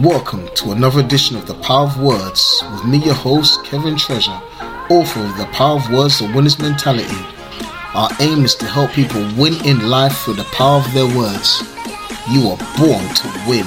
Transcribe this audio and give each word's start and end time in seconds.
Welcome 0.00 0.48
to 0.54 0.72
another 0.72 1.00
edition 1.00 1.36
of 1.36 1.46
The 1.46 1.56
Power 1.56 1.84
of 1.84 2.00
Words 2.00 2.64
with 2.72 2.86
me, 2.86 3.04
your 3.04 3.12
host, 3.12 3.62
Kevin 3.66 3.98
Treasure, 3.98 4.40
author 4.88 5.20
of 5.20 5.36
The 5.36 5.46
Power 5.52 5.76
of 5.76 5.92
Words, 5.92 6.20
The 6.20 6.32
Winner's 6.34 6.58
Mentality. 6.58 7.22
Our 7.92 8.08
aim 8.18 8.46
is 8.46 8.54
to 8.54 8.64
help 8.64 8.92
people 8.92 9.20
win 9.36 9.62
in 9.66 9.90
life 9.90 10.16
through 10.20 10.36
the 10.36 10.44
power 10.44 10.78
of 10.78 10.90
their 10.94 11.04
words. 11.04 11.62
You 12.30 12.48
are 12.48 12.56
born 12.78 13.14
to 13.14 13.44
win. 13.46 13.66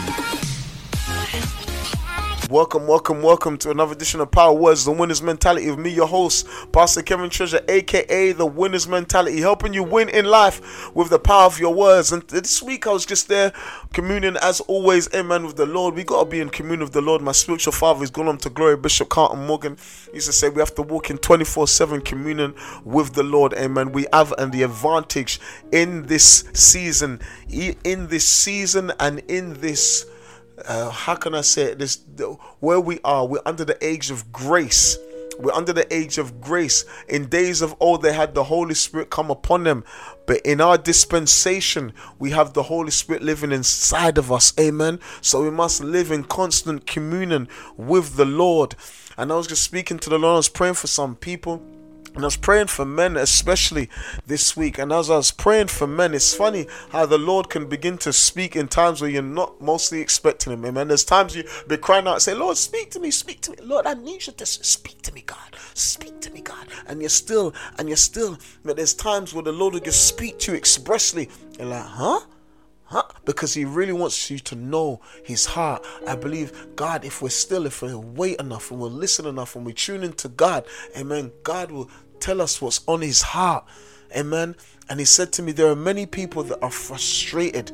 Welcome, 2.54 2.86
welcome, 2.86 3.24
welcome 3.24 3.58
to 3.58 3.72
another 3.72 3.94
edition 3.94 4.22
of 4.22 4.30
Power 4.30 4.54
Words, 4.54 4.86
the 4.86 4.92
winner's 4.92 5.24
mentality 5.24 5.70
of 5.70 5.80
me, 5.80 5.90
your 5.90 6.06
host, 6.06 6.48
Pastor 6.72 7.02
Kevin 7.02 7.32
Treasure, 7.32 7.62
aka 7.68 8.32
the 8.32 8.46
winner's 8.46 8.88
mentality, 8.88 9.40
helping 9.42 9.74
you 9.74 9.82
win 9.82 10.08
in 10.08 10.26
life 10.26 10.96
with 10.96 11.10
the 11.10 11.18
power 11.18 11.46
of 11.46 11.60
your 11.60 11.74
words. 11.74 12.12
And 12.12 12.22
this 12.28 12.62
week 12.62 12.86
I 12.86 12.92
was 12.92 13.08
just 13.08 13.28
there 13.28 13.54
communing 13.92 14.38
as 14.38 14.60
always, 14.62 15.12
amen, 15.16 15.48
with 15.48 15.56
the 15.56 15.66
Lord. 15.66 15.96
We 15.96 16.04
gotta 16.04 16.30
be 16.30 16.42
in 16.42 16.50
communion 16.50 16.82
with 16.82 16.94
the 16.94 17.02
Lord. 17.02 17.24
My 17.24 17.32
spiritual 17.32 17.74
father 17.74 18.04
is 18.04 18.12
gone 18.12 18.28
on 18.28 18.38
to 18.38 18.52
glory, 18.52 18.78
Bishop 18.78 19.10
Carlton 19.10 19.48
Morgan. 19.48 19.76
He 20.12 20.18
used 20.18 20.28
to 20.28 20.34
say 20.34 20.50
we 20.50 20.60
have 20.60 20.76
to 20.76 20.84
walk 20.84 21.10
in 21.10 21.18
24-7 21.18 22.06
communion 22.06 22.54
with 22.84 23.14
the 23.14 23.24
Lord, 23.24 23.54
amen. 23.54 23.94
We 23.94 24.06
have 24.14 24.32
and 24.38 24.52
the 24.52 24.62
advantage 24.62 25.40
in 25.72 26.06
this 26.06 26.44
season, 26.54 27.20
in 27.50 28.10
this 28.10 28.30
season 28.30 28.92
and 29.00 29.24
in 29.28 29.60
this 29.60 30.06
uh, 30.66 30.90
how 30.90 31.16
can 31.16 31.36
I 31.36 31.42
say 31.42 31.64
it? 31.64 31.80
This 31.80 32.02
where 32.60 32.80
we 32.80 33.00
are, 33.04 33.26
we're 33.26 33.42
under 33.46 33.66
the 33.66 33.84
age 33.86 34.12
of 34.12 34.32
grace. 34.32 34.98
We're 35.40 35.54
under 35.54 35.74
the 35.74 35.92
age 35.92 36.20
of 36.20 36.42
grace. 36.42 36.86
In 37.08 37.28
days 37.28 37.64
of 37.64 37.76
old, 37.80 38.04
they 38.04 38.14
had 38.14 38.36
the 38.36 38.44
Holy 38.44 38.76
Spirit 38.76 39.10
come 39.10 39.32
upon 39.32 39.64
them. 39.64 39.84
But 40.28 40.42
in 40.46 40.62
our 40.62 40.78
dispensation, 40.78 41.94
we 42.20 42.30
have 42.32 42.54
the 42.54 42.64
Holy 42.64 42.92
Spirit 42.92 43.24
living 43.24 43.52
inside 43.52 44.20
of 44.20 44.32
us. 44.32 44.54
Amen. 44.60 45.00
So 45.22 45.42
we 45.42 45.50
must 45.50 45.84
live 45.84 46.12
in 46.12 46.24
constant 46.24 46.86
communion 46.86 47.48
with 47.78 48.16
the 48.16 48.26
Lord. 48.26 48.76
And 49.18 49.32
I 49.32 49.36
was 49.36 49.48
just 49.48 49.64
speaking 49.64 49.98
to 50.00 50.10
the 50.10 50.20
Lord, 50.20 50.34
I 50.34 50.38
was 50.38 50.50
praying 50.50 50.76
for 50.76 50.88
some 50.88 51.16
people 51.16 51.64
and 52.16 52.24
I 52.24 52.28
was 52.28 52.38
praying 52.38 52.68
for 52.68 52.86
men, 52.86 53.18
especially 53.18 53.90
this 54.28 54.56
week. 54.56 54.78
And 54.78 54.92
as 54.92 55.10
I 55.10 55.18
was 55.18 55.32
praying 55.32 55.68
for 55.68 55.88
men, 55.88 56.14
it's 56.14 56.34
funny 56.34 56.68
how 56.92 57.06
the 57.06 57.18
Lord 57.18 57.50
can 57.50 57.68
begin 57.68 57.98
to 58.00 58.14
speak 58.14 58.56
in 58.56 58.68
times 58.68 59.02
where 59.02 59.10
you're 59.10 59.24
not 59.24 59.60
mostly 59.60 60.00
expecting 60.00 60.54
Him. 60.54 60.64
Amen. 60.66 60.90
There's 60.90 61.04
times 61.04 61.36
you 61.36 61.44
be 61.68 61.78
crying 61.78 62.08
out, 62.08 62.22
say, 62.22 62.36
Lord, 62.36 62.58
speak 62.58 62.92
to 62.92 63.00
me, 63.00 63.10
speak 63.10 63.42
to 63.42 63.52
me. 63.52 63.58
Lord, 63.62 63.88
I 63.88 63.96
need 63.96 64.28
you 64.28 64.34
to 64.34 64.46
speak 64.46 65.02
to 65.02 65.14
me, 65.14 65.24
God. 65.26 65.38
Speak 65.74 66.22
to 66.22 66.32
me, 66.32 66.42
God. 66.42 66.68
And 66.86 67.02
you're 67.02 67.10
still, 67.10 67.54
and 67.80 67.88
you're 67.88 67.98
still, 67.98 68.38
but 68.64 68.76
there's 68.76 68.94
times 68.94 69.34
where 69.34 69.44
the 69.44 69.52
Lord 69.52 69.74
will 69.74 69.82
just 69.82 70.08
speak 70.08 70.38
to 70.40 70.52
you 70.52 70.58
expressly. 70.58 71.30
You're 71.58 71.68
like, 71.68 71.84
huh? 71.84 72.20
Huh? 72.94 73.02
Because 73.26 73.56
he 73.56 73.66
really 73.66 73.92
wants 73.92 74.30
you 74.30 74.38
to 74.38 74.56
know 74.56 75.02
his 75.24 75.48
heart. 75.48 75.84
I 76.08 76.16
believe 76.16 76.76
God, 76.76 77.04
if 77.04 77.24
we're 77.24 77.30
still, 77.30 77.66
if 77.66 77.82
we 77.82 77.96
wait 77.96 78.40
enough 78.40 78.70
and 78.70 78.80
we'll 78.80 78.92
listen 78.92 79.26
enough 79.26 79.56
and 79.56 79.66
we 79.66 79.74
tune 79.74 80.04
into 80.04 80.28
God, 80.28 80.64
amen, 80.96 81.32
God 81.42 81.72
will 81.72 81.90
tell 82.20 82.40
us 82.40 82.62
what's 82.62 82.82
on 82.86 83.02
his 83.02 83.24
heart. 83.24 83.66
Amen. 84.16 84.56
And 84.90 85.00
he 85.00 85.08
said 85.08 85.34
to 85.34 85.42
me, 85.42 85.54
There 85.54 85.72
are 85.72 85.76
many 85.76 86.06
people 86.06 86.44
that 86.44 86.62
are 86.62 86.70
frustrated. 86.70 87.72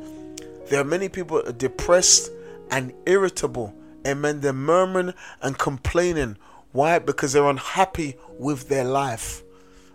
There 0.70 0.80
are 0.80 0.84
many 0.84 1.10
people 1.10 1.36
that 1.36 1.48
are 1.48 1.52
depressed 1.52 2.30
and 2.70 2.94
irritable. 3.04 3.74
Amen. 4.06 4.40
They're 4.40 4.54
murmuring 4.54 5.12
and 5.42 5.58
complaining. 5.58 6.38
Why? 6.72 6.98
Because 6.98 7.34
they're 7.34 7.46
unhappy 7.46 8.16
with 8.38 8.70
their 8.70 8.84
life. 8.84 9.42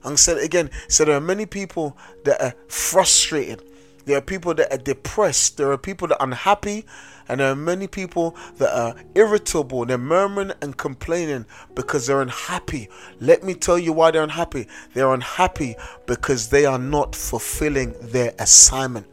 And 0.04 0.20
said 0.20 0.38
again, 0.38 0.70
so 0.88 1.04
there 1.04 1.17
are 1.17 1.22
many 1.22 1.48
people 1.48 1.98
that 2.26 2.39
are 2.39 2.54
frustrated. 2.67 3.64
There 4.06 4.17
are 4.17 4.22
people 4.22 4.53
that 4.56 4.72
are 4.72 4.78
depressed. 4.78 5.58
There 5.58 5.72
are 5.72 5.78
people 5.78 6.08
that 6.09 6.20
are 6.20 6.25
unhappy 6.25 6.86
and 7.28 7.39
there 7.39 7.52
are 7.52 7.56
many 7.56 7.88
people 7.88 8.36
that 8.58 8.75
are 8.78 8.95
irritable, 9.16 9.86
they're 9.86 9.98
murmuring 9.98 10.52
and 10.61 10.78
complaining 10.78 11.45
because 11.73 12.08
they're 12.08 12.22
unhappy. 12.22 12.89
Let 13.20 13.44
me 13.44 13.56
tell 13.56 13.80
you 13.80 13.94
why 13.94 14.11
they're 14.11 14.23
unhappy. 14.23 14.67
They're 14.93 15.14
unhappy 15.14 15.76
because 16.05 16.49
they 16.49 16.66
are 16.66 16.77
not 16.77 17.16
fulfilling 17.16 17.95
their 17.99 18.33
assignment. 18.38 19.08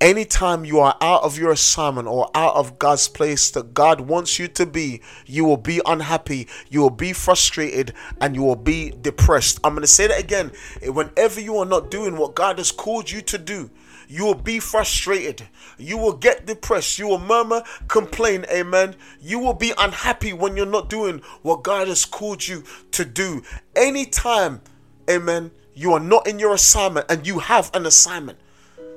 Anytime 0.00 0.64
you 0.64 0.80
are 0.80 0.96
out 1.00 1.22
of 1.22 1.38
your 1.38 1.52
assignment 1.52 2.08
or 2.08 2.30
out 2.34 2.54
of 2.54 2.78
God's 2.78 3.08
place 3.08 3.50
that 3.52 3.74
God 3.74 4.00
wants 4.00 4.38
you 4.38 4.48
to 4.48 4.66
be, 4.66 5.02
you 5.26 5.44
will 5.44 5.56
be 5.56 5.80
unhappy, 5.86 6.48
you 6.68 6.80
will 6.80 6.90
be 6.90 7.12
frustrated, 7.12 7.92
and 8.20 8.34
you 8.34 8.42
will 8.42 8.56
be 8.56 8.90
depressed. 8.90 9.60
I'm 9.64 9.72
going 9.74 9.82
to 9.82 9.86
say 9.86 10.06
that 10.06 10.20
again. 10.20 10.52
Whenever 10.82 11.40
you 11.40 11.56
are 11.58 11.66
not 11.66 11.90
doing 11.90 12.16
what 12.16 12.34
God 12.34 12.58
has 12.58 12.72
called 12.72 13.10
you 13.10 13.20
to 13.22 13.38
do, 13.38 13.70
you 14.08 14.24
will 14.24 14.34
be 14.34 14.58
frustrated. 14.58 15.46
You 15.78 15.96
will 15.96 16.16
get 16.16 16.44
depressed. 16.44 16.98
You 16.98 17.06
will 17.06 17.20
murmur, 17.20 17.62
complain. 17.86 18.44
Amen. 18.50 18.96
You 19.20 19.38
will 19.38 19.54
be 19.54 19.72
unhappy 19.78 20.32
when 20.32 20.56
you're 20.56 20.66
not 20.66 20.88
doing 20.90 21.22
what 21.42 21.62
God 21.62 21.86
has 21.86 22.04
called 22.04 22.48
you 22.48 22.64
to 22.90 23.04
do. 23.04 23.42
Anytime, 23.76 24.62
amen, 25.08 25.52
you 25.74 25.92
are 25.92 26.00
not 26.00 26.26
in 26.26 26.40
your 26.40 26.54
assignment 26.54 27.06
and 27.08 27.24
you 27.24 27.38
have 27.38 27.70
an 27.72 27.86
assignment. 27.86 28.38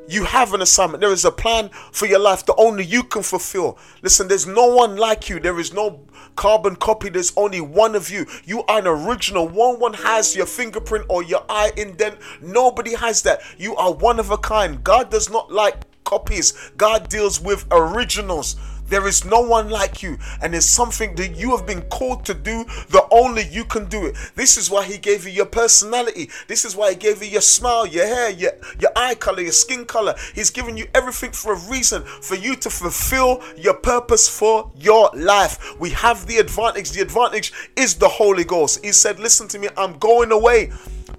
You 0.07 0.25
have 0.25 0.53
an 0.53 0.61
assignment. 0.61 1.01
There 1.01 1.11
is 1.11 1.25
a 1.25 1.31
plan 1.31 1.69
for 1.91 2.05
your 2.05 2.19
life 2.19 2.45
that 2.45 2.55
only 2.55 2.83
you 2.83 3.03
can 3.03 3.23
fulfill. 3.23 3.77
Listen, 4.01 4.27
there's 4.27 4.45
no 4.45 4.67
one 4.67 4.97
like 4.97 5.29
you. 5.29 5.39
There 5.39 5.59
is 5.59 5.73
no 5.73 6.01
carbon 6.35 6.75
copy. 6.75 7.09
There's 7.09 7.31
only 7.37 7.61
one 7.61 7.95
of 7.95 8.09
you. 8.09 8.25
You 8.43 8.63
are 8.63 8.79
an 8.79 8.87
original. 8.87 9.47
One 9.47 9.79
one 9.79 9.93
has 9.93 10.35
your 10.35 10.45
fingerprint 10.45 11.05
or 11.09 11.23
your 11.23 11.43
eye 11.47 11.71
indent. 11.77 12.17
Nobody 12.41 12.95
has 12.95 13.21
that. 13.23 13.41
You 13.57 13.75
are 13.75 13.93
one 13.93 14.19
of 14.19 14.29
a 14.31 14.37
kind. 14.37 14.83
God 14.83 15.09
does 15.09 15.29
not 15.29 15.51
like 15.51 15.77
copies. 16.03 16.53
God 16.77 17.09
deals 17.09 17.39
with 17.39 17.65
originals. 17.71 18.55
There 18.87 19.07
is 19.07 19.25
no 19.25 19.41
one 19.41 19.69
like 19.69 20.03
you, 20.03 20.17
and 20.41 20.53
it's 20.53 20.65
something 20.65 21.15
that 21.15 21.35
you 21.35 21.55
have 21.55 21.65
been 21.65 21.81
called 21.83 22.25
to 22.25 22.33
do 22.33 22.65
that 22.89 23.07
only 23.11 23.43
you 23.47 23.65
can 23.65 23.85
do 23.85 24.05
it. 24.05 24.15
This 24.35 24.57
is 24.57 24.69
why 24.69 24.83
He 24.85 24.97
gave 24.97 25.25
you 25.25 25.31
your 25.31 25.45
personality. 25.45 26.29
This 26.47 26.65
is 26.65 26.75
why 26.75 26.91
He 26.91 26.95
gave 26.95 27.23
you 27.23 27.29
your 27.29 27.41
smile, 27.41 27.85
your 27.87 28.05
hair, 28.05 28.29
your, 28.29 28.51
your 28.79 28.91
eye 28.95 29.15
color, 29.15 29.41
your 29.41 29.51
skin 29.51 29.85
color. 29.85 30.15
He's 30.35 30.49
given 30.49 30.77
you 30.77 30.87
everything 30.93 31.31
for 31.31 31.53
a 31.53 31.69
reason 31.69 32.03
for 32.03 32.35
you 32.35 32.55
to 32.57 32.69
fulfill 32.69 33.41
your 33.57 33.75
purpose 33.75 34.27
for 34.27 34.71
your 34.77 35.09
life. 35.13 35.79
We 35.79 35.91
have 35.91 36.27
the 36.27 36.37
advantage. 36.37 36.91
The 36.91 37.01
advantage 37.01 37.53
is 37.75 37.95
the 37.95 38.09
Holy 38.09 38.43
Ghost. 38.43 38.83
He 38.83 38.91
said, 38.91 39.19
Listen 39.19 39.47
to 39.49 39.59
me, 39.59 39.69
I'm 39.77 39.97
going 39.97 40.31
away 40.31 40.71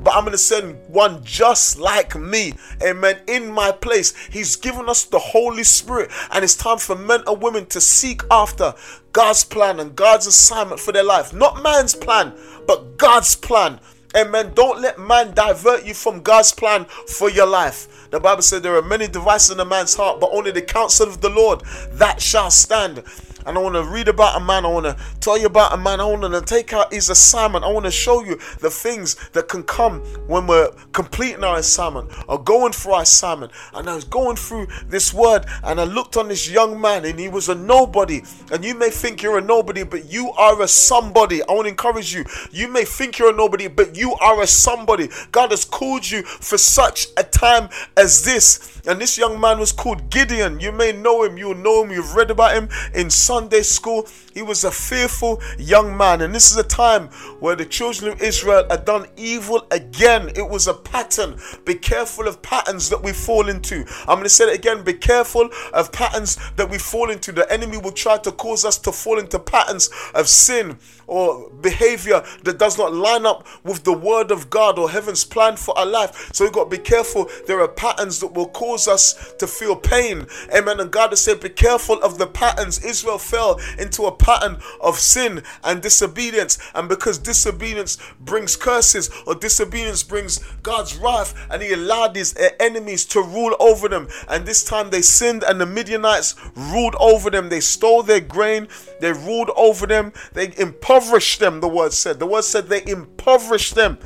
but 0.05 0.15
I'm 0.15 0.25
going 0.25 0.33
to 0.33 0.39
send 0.39 0.77
one 0.89 1.25
just 1.25 1.79
like 1.79 2.15
me. 2.15 2.55
Amen. 2.83 3.19
In 3.27 3.51
my 3.51 3.73
place. 3.73 4.15
He's 4.31 4.57
given 4.57 4.89
us 4.89 5.05
the 5.05 5.19
Holy 5.19 5.65
Spirit. 5.65 6.11
And 6.31 6.45
it's 6.45 6.55
time 6.55 6.79
for 6.79 6.95
men 6.95 7.23
and 7.27 7.43
women 7.43 7.67
to 7.67 7.81
seek 7.81 8.23
after 8.31 8.75
God's 9.13 9.45
plan 9.45 9.81
and 9.81 9.97
God's 9.97 10.27
assignment 10.27 10.81
for 10.81 10.93
their 10.93 11.05
life. 11.05 11.33
Not 11.33 11.63
man's 11.63 11.95
plan, 11.95 12.35
but 12.67 12.99
God's 12.99 13.35
plan. 13.35 13.81
Amen. 14.17 14.53
Don't 14.55 14.81
let 14.81 14.99
man 14.99 15.35
divert 15.35 15.85
you 15.85 15.95
from 15.95 16.21
God's 16.23 16.53
plan 16.53 16.85
for 16.85 17.29
your 17.29 17.47
life. 17.47 18.09
The 18.11 18.21
Bible 18.21 18.43
said 18.43 18.63
there 18.63 18.77
are 18.77 18.83
many 18.83 19.09
devices 19.09 19.51
in 19.51 19.59
a 19.59 19.65
man's 19.65 19.97
heart, 19.97 20.21
but 20.21 20.31
only 20.33 20.53
the 20.53 20.63
counsel 20.63 21.09
of 21.09 21.21
the 21.21 21.31
Lord 21.31 21.63
that 21.95 22.23
shall 22.23 22.51
stand 22.51 23.03
and 23.47 23.57
I 23.57 23.61
want 23.61 23.75
to 23.75 23.85
read 23.85 24.09
about 24.09 24.41
a 24.41 24.45
man. 24.45 24.65
I 24.65 24.69
want 24.69 24.87
to 24.87 24.97
tell 25.21 25.39
you 25.39 25.47
about 25.47 25.73
a 25.73 25.77
man. 25.77 26.01
I 26.01 26.05
want 26.05 26.23
to 26.23 26.41
take 26.41 26.73
out 26.73 26.93
his 26.93 27.11
assignment. 27.11 27.65
I 27.65 27.69
want 27.69 27.85
to 27.85 27.91
show 27.91 28.23
you 28.25 28.37
the 28.61 28.71
things 28.71 29.17
that 29.31 29.49
can 29.49 29.63
come 29.63 30.01
when 30.27 30.47
we're 30.47 30.71
completing 30.93 31.45
our 31.45 31.59
assignment 31.59 32.11
or 32.29 32.43
going 32.43 32.73
for 32.73 32.93
our 32.93 33.03
assignment. 33.03 33.53
And 33.73 33.89
I 33.89 33.95
was 33.95 34.05
going 34.05 34.37
through 34.37 34.69
this 34.87 35.13
word 35.13 35.47
and 35.63 35.81
I 35.81 35.85
looked 35.85 36.17
on 36.17 36.29
this 36.29 36.51
young 36.51 36.81
man 36.81 37.05
and 37.05 37.19
he 37.19 37.29
was 37.29 37.49
a 37.49 37.55
nobody. 37.55 38.23
And 38.53 38.65
you 38.65 38.75
may 38.75 38.91
think 38.91 39.23
you're 39.23 39.39
a 39.39 39.43
nobody, 39.43 39.85
but 39.85 40.11
you 40.11 40.31
are 40.33 40.61
a 40.63 40.69
somebody. 40.69 41.43
I 41.43 41.53
want 41.53 41.67
to 41.67 41.71
encourage 41.71 42.15
you. 42.15 42.25
You 42.51 42.69
may 42.69 42.85
think 42.85 43.19
you're 43.19 43.31
a 43.31 43.37
nobody, 43.37 43.69
but 43.69 43.97
you 43.97 44.15
are 44.15 44.43
a 44.43 44.47
somebody. 44.47 45.09
God 45.33 45.51
has 45.51 45.65
called 45.65 46.09
you 46.09 46.23
for 46.23 46.59
such 46.59 47.09
a 47.17 47.23
time 47.23 47.69
as 47.97 48.25
this. 48.25 48.74
And 48.87 49.01
this 49.01 49.17
young 49.17 49.41
man 49.41 49.59
was 49.59 49.73
called 49.73 50.11
Gideon. 50.11 50.61
You 50.61 50.71
may 50.71 50.93
know 50.93 51.25
him, 51.25 51.39
you 51.39 51.55
know 51.55 51.83
him, 51.83 51.91
you've 51.91 52.15
read 52.15 52.31
about 52.31 52.55
him 52.55 52.69
in 52.95 53.09
Sunday 53.09 53.63
school. 53.63 54.07
He 54.35 54.43
was 54.43 54.65
a 54.65 54.71
fearful 54.71 55.41
young 55.59 55.97
man. 55.97 56.21
And 56.21 56.35
this 56.35 56.51
is 56.51 56.57
a 56.57 56.65
time 56.65 57.09
where 57.39 57.57
the 57.57 57.65
children 57.65 58.13
of 58.13 58.21
Israel 58.21 58.67
had 58.69 58.85
done 58.85 59.07
evil 59.17 59.67
again. 59.71 60.31
It 60.35 60.49
was 60.49 60.67
a 60.67 60.75
pattern. 60.75 61.39
Be 61.65 61.75
careful 61.75 62.27
of 62.27 62.43
patterns 62.43 62.91
that 62.91 63.03
we 63.03 63.13
fall 63.13 63.49
into. 63.49 63.85
I'm 64.01 64.17
going 64.17 64.25
to 64.25 64.29
say 64.29 64.47
it 64.47 64.59
again. 64.59 64.83
Be 64.83 64.95
careful 64.95 65.49
of 65.73 65.93
patterns 65.93 66.39
that 66.57 66.69
we 66.69 66.79
fall 66.79 67.11
into. 67.11 67.33
The 67.33 67.51
enemy 67.53 67.79
will 67.79 67.93
try 67.93 68.19
to 68.19 68.33
cause 68.33 68.65
us 68.65 68.77
to 68.79 68.93
fall 68.93 69.19
into 69.19 69.39
patterns 69.39 69.89
of 70.15 70.29
sin 70.29 70.79
or 71.07 71.51
behavior 71.61 72.23
that 72.43 72.59
does 72.59 72.79
not 72.79 72.93
line 72.93 73.27
up 73.27 73.47
with 73.63 73.85
the 73.85 73.93
word 73.93 74.31
of 74.31 74.51
God 74.51 74.79
or 74.79 74.91
heaven's 74.91 75.25
plan 75.25 75.57
for 75.57 75.77
our 75.79 75.87
life. 75.87 76.31
So 76.33 76.45
we've 76.45 76.53
got 76.53 76.71
to 76.71 76.77
be 76.77 76.83
careful. 76.83 77.31
There 77.47 77.61
are 77.61 77.69
patterns 77.69 78.21
that 78.21 78.33
will 78.33 78.49
cause 78.49 78.89
us 78.89 79.35
to 79.39 79.47
feel 79.47 79.77
pain. 79.77 80.27
Amen. 80.55 80.81
And 80.81 80.91
God 80.91 81.11
has 81.11 81.21
said, 81.21 81.41
Be 81.41 81.51
careful 81.51 82.03
of 82.03 82.19
the 82.19 82.27
patterns. 82.27 82.85
Israel 82.85 83.19
fell 83.19 83.61
into 83.79 84.05
a 84.05 84.13
pattern 84.25 84.57
of 84.81 84.99
sin 84.99 85.43
and 85.63 85.83
disobedience. 85.83 86.59
And 86.75 86.89
because 86.89 87.19
disobedience 87.19 87.99
brings 88.21 88.57
curses 88.57 89.11
or 89.27 89.35
disobedience 89.35 90.03
brings 90.03 90.39
God's 90.63 90.97
wrath, 90.97 91.35
and 91.51 91.63
He 91.63 91.73
allowed 91.75 92.17
His 92.17 92.35
eh, 92.39 92.51
enemies 92.59 93.05
to 93.07 93.21
rule 93.21 93.55
over 93.61 93.89
them. 93.89 94.09
And 94.29 94.47
this 94.47 94.65
time 94.65 94.89
they 94.89 95.03
sinned, 95.03 95.45
and 95.45 95.61
the 95.61 95.67
Midianites 95.67 96.35
ruled 96.57 96.97
over 96.99 97.29
them. 97.29 97.51
They 97.51 97.61
stole 97.61 98.03
their 98.03 98.21
grain, 98.21 98.69
they 99.01 99.13
ruled 99.13 99.51
over 99.57 99.87
them, 99.87 100.13
they 100.33 100.55
impoverished 100.57 101.39
them, 101.39 101.61
the 101.61 101.69
word 101.69 101.93
said. 101.93 102.19
The 102.19 102.27
word 102.27 102.45
said 102.45 102.69
they 102.69 102.85
impoverished 102.87 103.75
them 103.75 103.99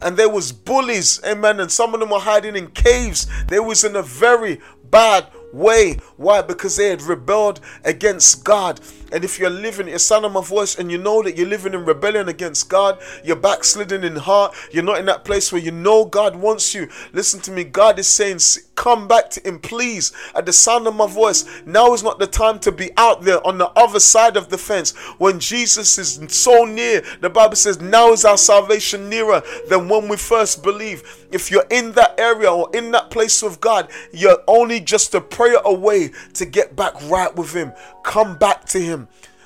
and 0.00 0.16
there 0.16 0.28
was 0.28 0.52
bullies 0.52 1.20
amen 1.24 1.58
and 1.58 1.72
some 1.72 1.92
of 1.92 1.98
them 1.98 2.10
were 2.10 2.20
hiding 2.20 2.54
in 2.54 2.68
caves 2.68 3.26
they 3.48 3.58
was 3.58 3.82
in 3.82 3.96
a 3.96 4.02
very 4.02 4.60
bad 4.90 5.26
way 5.52 5.94
why 6.16 6.40
because 6.40 6.76
they 6.76 6.88
had 6.88 7.02
rebelled 7.02 7.60
against 7.84 8.44
god 8.44 8.80
and 9.12 9.24
if 9.24 9.38
you're 9.38 9.50
living, 9.50 9.88
you're 9.88 9.98
sounding 9.98 10.32
my 10.32 10.42
voice, 10.42 10.78
and 10.78 10.90
you 10.90 10.98
know 10.98 11.22
that 11.22 11.36
you're 11.36 11.48
living 11.48 11.74
in 11.74 11.84
rebellion 11.84 12.28
against 12.28 12.68
God, 12.68 13.00
you're 13.24 13.36
backsliding 13.36 14.04
in 14.04 14.16
heart, 14.16 14.54
you're 14.72 14.82
not 14.82 14.98
in 14.98 15.06
that 15.06 15.24
place 15.24 15.52
where 15.52 15.62
you 15.62 15.70
know 15.70 16.04
God 16.04 16.36
wants 16.36 16.74
you. 16.74 16.88
Listen 17.12 17.40
to 17.40 17.50
me, 17.50 17.64
God 17.64 17.98
is 17.98 18.06
saying, 18.06 18.38
Come 18.74 19.08
back 19.08 19.30
to 19.30 19.40
Him, 19.46 19.58
please. 19.58 20.12
At 20.36 20.46
the 20.46 20.52
sound 20.52 20.86
of 20.86 20.94
my 20.94 21.08
voice, 21.08 21.44
now 21.66 21.94
is 21.94 22.02
not 22.02 22.18
the 22.18 22.26
time 22.26 22.58
to 22.60 22.70
be 22.72 22.90
out 22.96 23.22
there 23.22 23.44
on 23.46 23.58
the 23.58 23.70
other 23.70 23.98
side 24.00 24.36
of 24.36 24.50
the 24.50 24.58
fence 24.58 24.96
when 25.18 25.40
Jesus 25.40 25.98
is 25.98 26.20
so 26.32 26.64
near. 26.64 27.02
The 27.20 27.28
Bible 27.28 27.56
says, 27.56 27.80
Now 27.80 28.12
is 28.12 28.24
our 28.24 28.36
salvation 28.36 29.08
nearer 29.08 29.42
than 29.68 29.88
when 29.88 30.08
we 30.08 30.16
first 30.16 30.62
believe. 30.62 31.26
If 31.30 31.50
you're 31.50 31.66
in 31.70 31.92
that 31.92 32.18
area 32.18 32.52
or 32.52 32.74
in 32.74 32.90
that 32.92 33.10
place 33.10 33.42
with 33.42 33.60
God, 33.60 33.90
you're 34.12 34.42
only 34.46 34.80
just 34.80 35.14
a 35.14 35.20
prayer 35.20 35.60
away 35.64 36.10
to 36.34 36.46
get 36.46 36.76
back 36.76 36.94
right 37.08 37.34
with 37.34 37.52
Him. 37.52 37.72
Come 38.04 38.38
back 38.38 38.64
to 38.66 38.80
Him. 38.80 38.97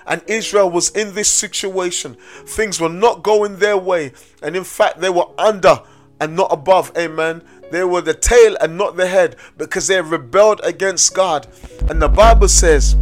And 0.06 0.22
Israel 0.26 0.70
was 0.70 0.90
in 0.90 1.14
this 1.14 1.31
situation. 1.31 2.16
Things 2.44 2.81
were 2.81 2.88
not 2.88 3.22
going 3.22 3.58
their 3.58 3.76
way. 3.76 4.12
And 4.43 4.56
in 4.56 4.64
fact, 4.64 5.00
they 5.00 5.10
were 5.10 5.28
under 5.38 5.81
and 6.20 6.37
not 6.37 6.52
above. 6.52 6.93
Amen. 6.96 7.43
They 7.70 7.84
were 7.84 8.00
the 8.00 8.14
tail 8.14 8.56
and 8.60 8.76
not 8.76 8.96
the 8.96 9.06
head 9.06 9.37
because 9.56 9.87
they 9.87 10.00
rebelled 10.00 10.60
against 10.64 11.14
God. 11.14 11.46
And 11.88 12.00
the 12.00 12.08
Bible 12.08 12.49
says 12.49 12.94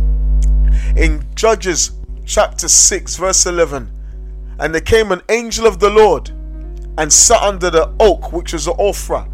in 0.97 1.25
Judges 1.35 1.93
chapter 2.27 2.69
6, 2.69 3.17
verse 3.17 3.47
11 3.47 3.91
And 4.59 4.75
there 4.75 4.81
came 4.81 5.13
an 5.13 5.23
angel 5.29 5.67
of 5.67 5.81
the 5.81 5.91
Lord 5.91 6.31
and 6.99 7.13
sat 7.13 7.43
under 7.43 7.71
the 7.71 7.95
oak, 7.99 8.33
which 8.33 8.53
was 8.53 8.67
the 8.67 8.75
Ophrah, 8.75 9.29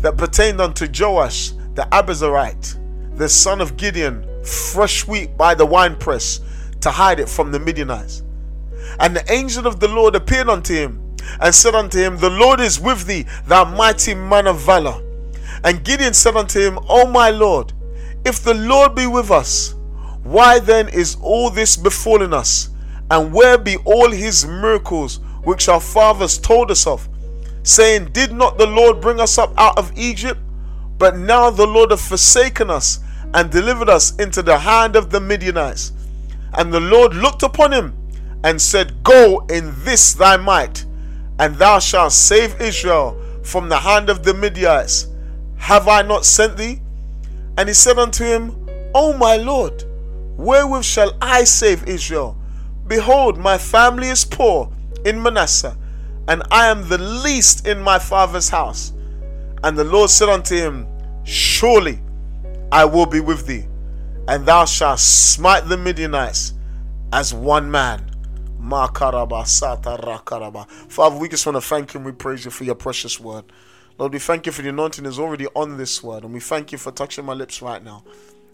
that 0.00 0.16
pertained 0.16 0.60
unto 0.60 0.86
Joash 0.86 1.52
the 1.74 1.86
Abiezrite, 1.92 3.16
the 3.16 3.28
son 3.28 3.60
of 3.60 3.76
Gideon, 3.76 4.26
fresh 4.44 5.06
wheat 5.06 5.36
by 5.36 5.54
the 5.54 5.64
winepress 5.64 6.40
to 6.80 6.90
hide 6.90 7.20
it 7.20 7.28
from 7.28 7.52
the 7.52 7.58
Midianites. 7.58 8.22
And 9.00 9.14
the 9.14 9.32
angel 9.32 9.66
of 9.66 9.80
the 9.80 9.88
Lord 9.88 10.14
appeared 10.14 10.48
unto 10.48 10.74
him 10.74 11.16
and 11.40 11.54
said 11.54 11.74
unto 11.74 11.98
him, 11.98 12.18
The 12.18 12.30
Lord 12.30 12.60
is 12.60 12.80
with 12.80 13.06
thee, 13.06 13.26
thou 13.46 13.64
mighty 13.64 14.14
man 14.14 14.46
of 14.46 14.60
valor. 14.60 15.02
And 15.64 15.84
Gideon 15.84 16.14
said 16.14 16.36
unto 16.36 16.60
him, 16.60 16.78
O 16.88 17.06
my 17.06 17.30
Lord, 17.30 17.72
if 18.24 18.42
the 18.42 18.54
Lord 18.54 18.94
be 18.94 19.06
with 19.06 19.30
us, 19.30 19.74
why 20.22 20.58
then 20.58 20.88
is 20.88 21.16
all 21.20 21.50
this 21.50 21.76
befallen 21.76 22.32
us? 22.32 22.70
And 23.10 23.32
where 23.32 23.56
be 23.56 23.76
all 23.84 24.10
his 24.10 24.46
miracles 24.46 25.20
which 25.42 25.68
our 25.68 25.80
fathers 25.80 26.38
told 26.38 26.70
us 26.70 26.86
of? 26.86 27.08
Saying, 27.62 28.06
Did 28.12 28.32
not 28.32 28.58
the 28.58 28.66
Lord 28.66 29.00
bring 29.00 29.20
us 29.20 29.38
up 29.38 29.52
out 29.56 29.78
of 29.78 29.96
Egypt? 29.96 30.40
But 30.98 31.16
now 31.16 31.50
the 31.50 31.66
Lord 31.66 31.90
hath 31.90 32.06
forsaken 32.06 32.70
us 32.70 33.00
and 33.34 33.50
delivered 33.50 33.88
us 33.88 34.16
into 34.16 34.42
the 34.42 34.58
hand 34.58 34.96
of 34.96 35.10
the 35.10 35.20
Midianites. 35.20 35.92
And 36.54 36.72
the 36.72 36.80
Lord 36.80 37.14
looked 37.14 37.42
upon 37.42 37.72
him 37.72 37.94
and 38.44 38.60
said, 38.60 39.02
Go 39.02 39.46
in 39.50 39.72
this 39.84 40.14
thy 40.14 40.36
might, 40.36 40.84
and 41.38 41.56
thou 41.56 41.78
shalt 41.78 42.12
save 42.12 42.60
Israel 42.60 43.20
from 43.42 43.68
the 43.68 43.78
hand 43.78 44.10
of 44.10 44.24
the 44.24 44.34
Midianites. 44.34 45.08
Have 45.56 45.88
I 45.88 46.02
not 46.02 46.24
sent 46.24 46.56
thee? 46.56 46.80
And 47.56 47.68
he 47.68 47.74
said 47.74 47.98
unto 47.98 48.24
him, 48.24 48.68
O 48.94 49.16
my 49.16 49.36
Lord, 49.36 49.84
wherewith 50.36 50.84
shall 50.84 51.16
I 51.20 51.44
save 51.44 51.86
Israel? 51.88 52.36
Behold, 52.86 53.36
my 53.36 53.58
family 53.58 54.08
is 54.08 54.24
poor 54.24 54.72
in 55.04 55.22
Manasseh, 55.22 55.76
and 56.28 56.42
I 56.50 56.68
am 56.68 56.88
the 56.88 56.98
least 56.98 57.66
in 57.66 57.80
my 57.80 57.98
father's 57.98 58.48
house. 58.48 58.92
And 59.62 59.76
the 59.76 59.84
Lord 59.84 60.10
said 60.10 60.28
unto 60.28 60.54
him, 60.54 60.86
Surely 61.24 62.00
I 62.70 62.84
will 62.84 63.06
be 63.06 63.20
with 63.20 63.46
thee, 63.46 63.66
and 64.28 64.44
thou 64.44 64.66
shalt 64.66 65.00
smite 65.00 65.68
the 65.68 65.76
Midianites 65.76 66.52
as 67.12 67.32
one 67.32 67.70
man. 67.70 68.04
Father, 70.88 71.18
we 71.18 71.28
just 71.30 71.46
want 71.46 71.56
to 71.56 71.62
thank 71.62 71.94
you 71.94 71.98
and 71.98 72.04
we 72.04 72.12
praise 72.12 72.44
you 72.44 72.50
for 72.50 72.64
your 72.64 72.74
precious 72.74 73.18
word. 73.18 73.44
Lord, 73.96 74.12
we 74.12 74.18
thank 74.18 74.44
you 74.44 74.52
for 74.52 74.60
the 74.60 74.68
anointing 74.68 75.06
is 75.06 75.18
already 75.18 75.46
on 75.56 75.78
this 75.78 76.02
word, 76.02 76.24
and 76.24 76.34
we 76.34 76.40
thank 76.40 76.72
you 76.72 76.78
for 76.78 76.92
touching 76.92 77.24
my 77.24 77.32
lips 77.32 77.62
right 77.62 77.82
now. 77.82 78.04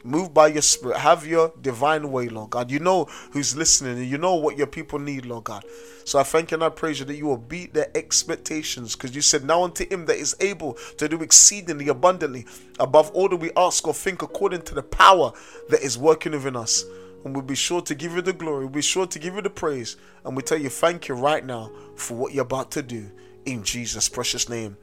Move 0.06 0.34
by 0.34 0.48
your 0.48 0.62
spirit. 0.62 0.98
Have 0.98 1.26
your 1.26 1.50
divine 1.62 2.12
way, 2.12 2.28
Lord 2.28 2.50
God. 2.50 2.70
You 2.70 2.78
know 2.78 3.06
who's 3.32 3.56
listening 3.56 3.96
and 3.96 4.06
you 4.06 4.18
know 4.18 4.34
what 4.34 4.58
your 4.58 4.66
people 4.66 4.98
need, 4.98 5.24
Lord 5.24 5.44
God. 5.44 5.64
So 6.04 6.18
I 6.18 6.22
thank 6.22 6.50
you 6.50 6.56
and 6.56 6.64
I 6.64 6.68
praise 6.68 7.00
you 7.00 7.06
that 7.06 7.16
you 7.16 7.24
will 7.24 7.38
beat 7.38 7.72
their 7.72 7.90
expectations 7.94 8.94
because 8.94 9.16
you 9.16 9.22
said, 9.22 9.44
Now 9.44 9.62
unto 9.62 9.88
him 9.88 10.04
that 10.04 10.16
is 10.16 10.36
able 10.40 10.74
to 10.98 11.08
do 11.08 11.22
exceedingly 11.22 11.88
abundantly 11.88 12.46
above 12.78 13.10
all 13.12 13.30
that 13.30 13.36
we 13.36 13.50
ask 13.56 13.88
or 13.88 13.94
think 13.94 14.20
according 14.20 14.60
to 14.62 14.74
the 14.74 14.82
power 14.82 15.32
that 15.70 15.80
is 15.80 15.96
working 15.96 16.32
within 16.32 16.56
us. 16.56 16.84
And 17.24 17.34
we'll 17.34 17.42
be 17.42 17.54
sure 17.54 17.80
to 17.80 17.94
give 17.94 18.12
you 18.12 18.20
the 18.20 18.34
glory, 18.34 18.66
we'll 18.66 18.68
be 18.74 18.82
sure 18.82 19.06
to 19.06 19.18
give 19.18 19.34
you 19.34 19.40
the 19.40 19.48
praise, 19.48 19.96
and 20.26 20.36
we 20.36 20.42
tell 20.42 20.58
you 20.58 20.68
thank 20.68 21.08
you 21.08 21.14
right 21.14 21.42
now 21.42 21.70
for 21.96 22.14
what 22.14 22.34
you're 22.34 22.42
about 22.42 22.70
to 22.72 22.82
do 22.82 23.10
in 23.46 23.62
Jesus' 23.62 24.10
precious 24.10 24.50
name. 24.50 24.76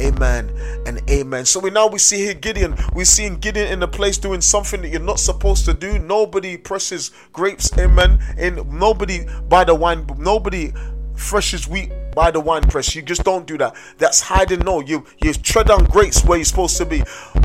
Amen 0.00 0.50
and 0.86 1.08
amen. 1.08 1.44
So 1.46 1.60
we 1.60 1.70
now 1.70 1.86
we 1.86 1.98
see 1.98 2.18
here 2.18 2.34
Gideon. 2.34 2.76
We 2.94 3.04
see 3.04 3.28
Gideon 3.30 3.68
in 3.68 3.82
a 3.82 3.88
place 3.88 4.18
doing 4.18 4.40
something 4.40 4.82
that 4.82 4.88
you're 4.88 5.00
not 5.00 5.20
supposed 5.20 5.64
to 5.66 5.74
do. 5.74 5.98
Nobody 5.98 6.56
presses 6.56 7.12
grapes, 7.32 7.76
amen. 7.78 8.18
And 8.36 8.70
nobody 8.72 9.26
by 9.48 9.64
the 9.64 9.74
wine, 9.74 10.06
nobody 10.18 10.72
threshes 11.16 11.68
wheat 11.68 11.92
by 12.14 12.30
the 12.30 12.40
wine 12.40 12.62
press. 12.62 12.94
You 12.94 13.02
just 13.02 13.24
don't 13.24 13.46
do 13.46 13.56
that. 13.58 13.76
That's 13.98 14.20
hiding. 14.20 14.60
No, 14.60 14.80
you 14.80 15.06
you 15.22 15.32
tread 15.32 15.70
on 15.70 15.84
grapes 15.84 16.24
where 16.24 16.38
you're 16.38 16.44
supposed 16.44 16.76
to 16.78 16.86
be. 16.86 17.02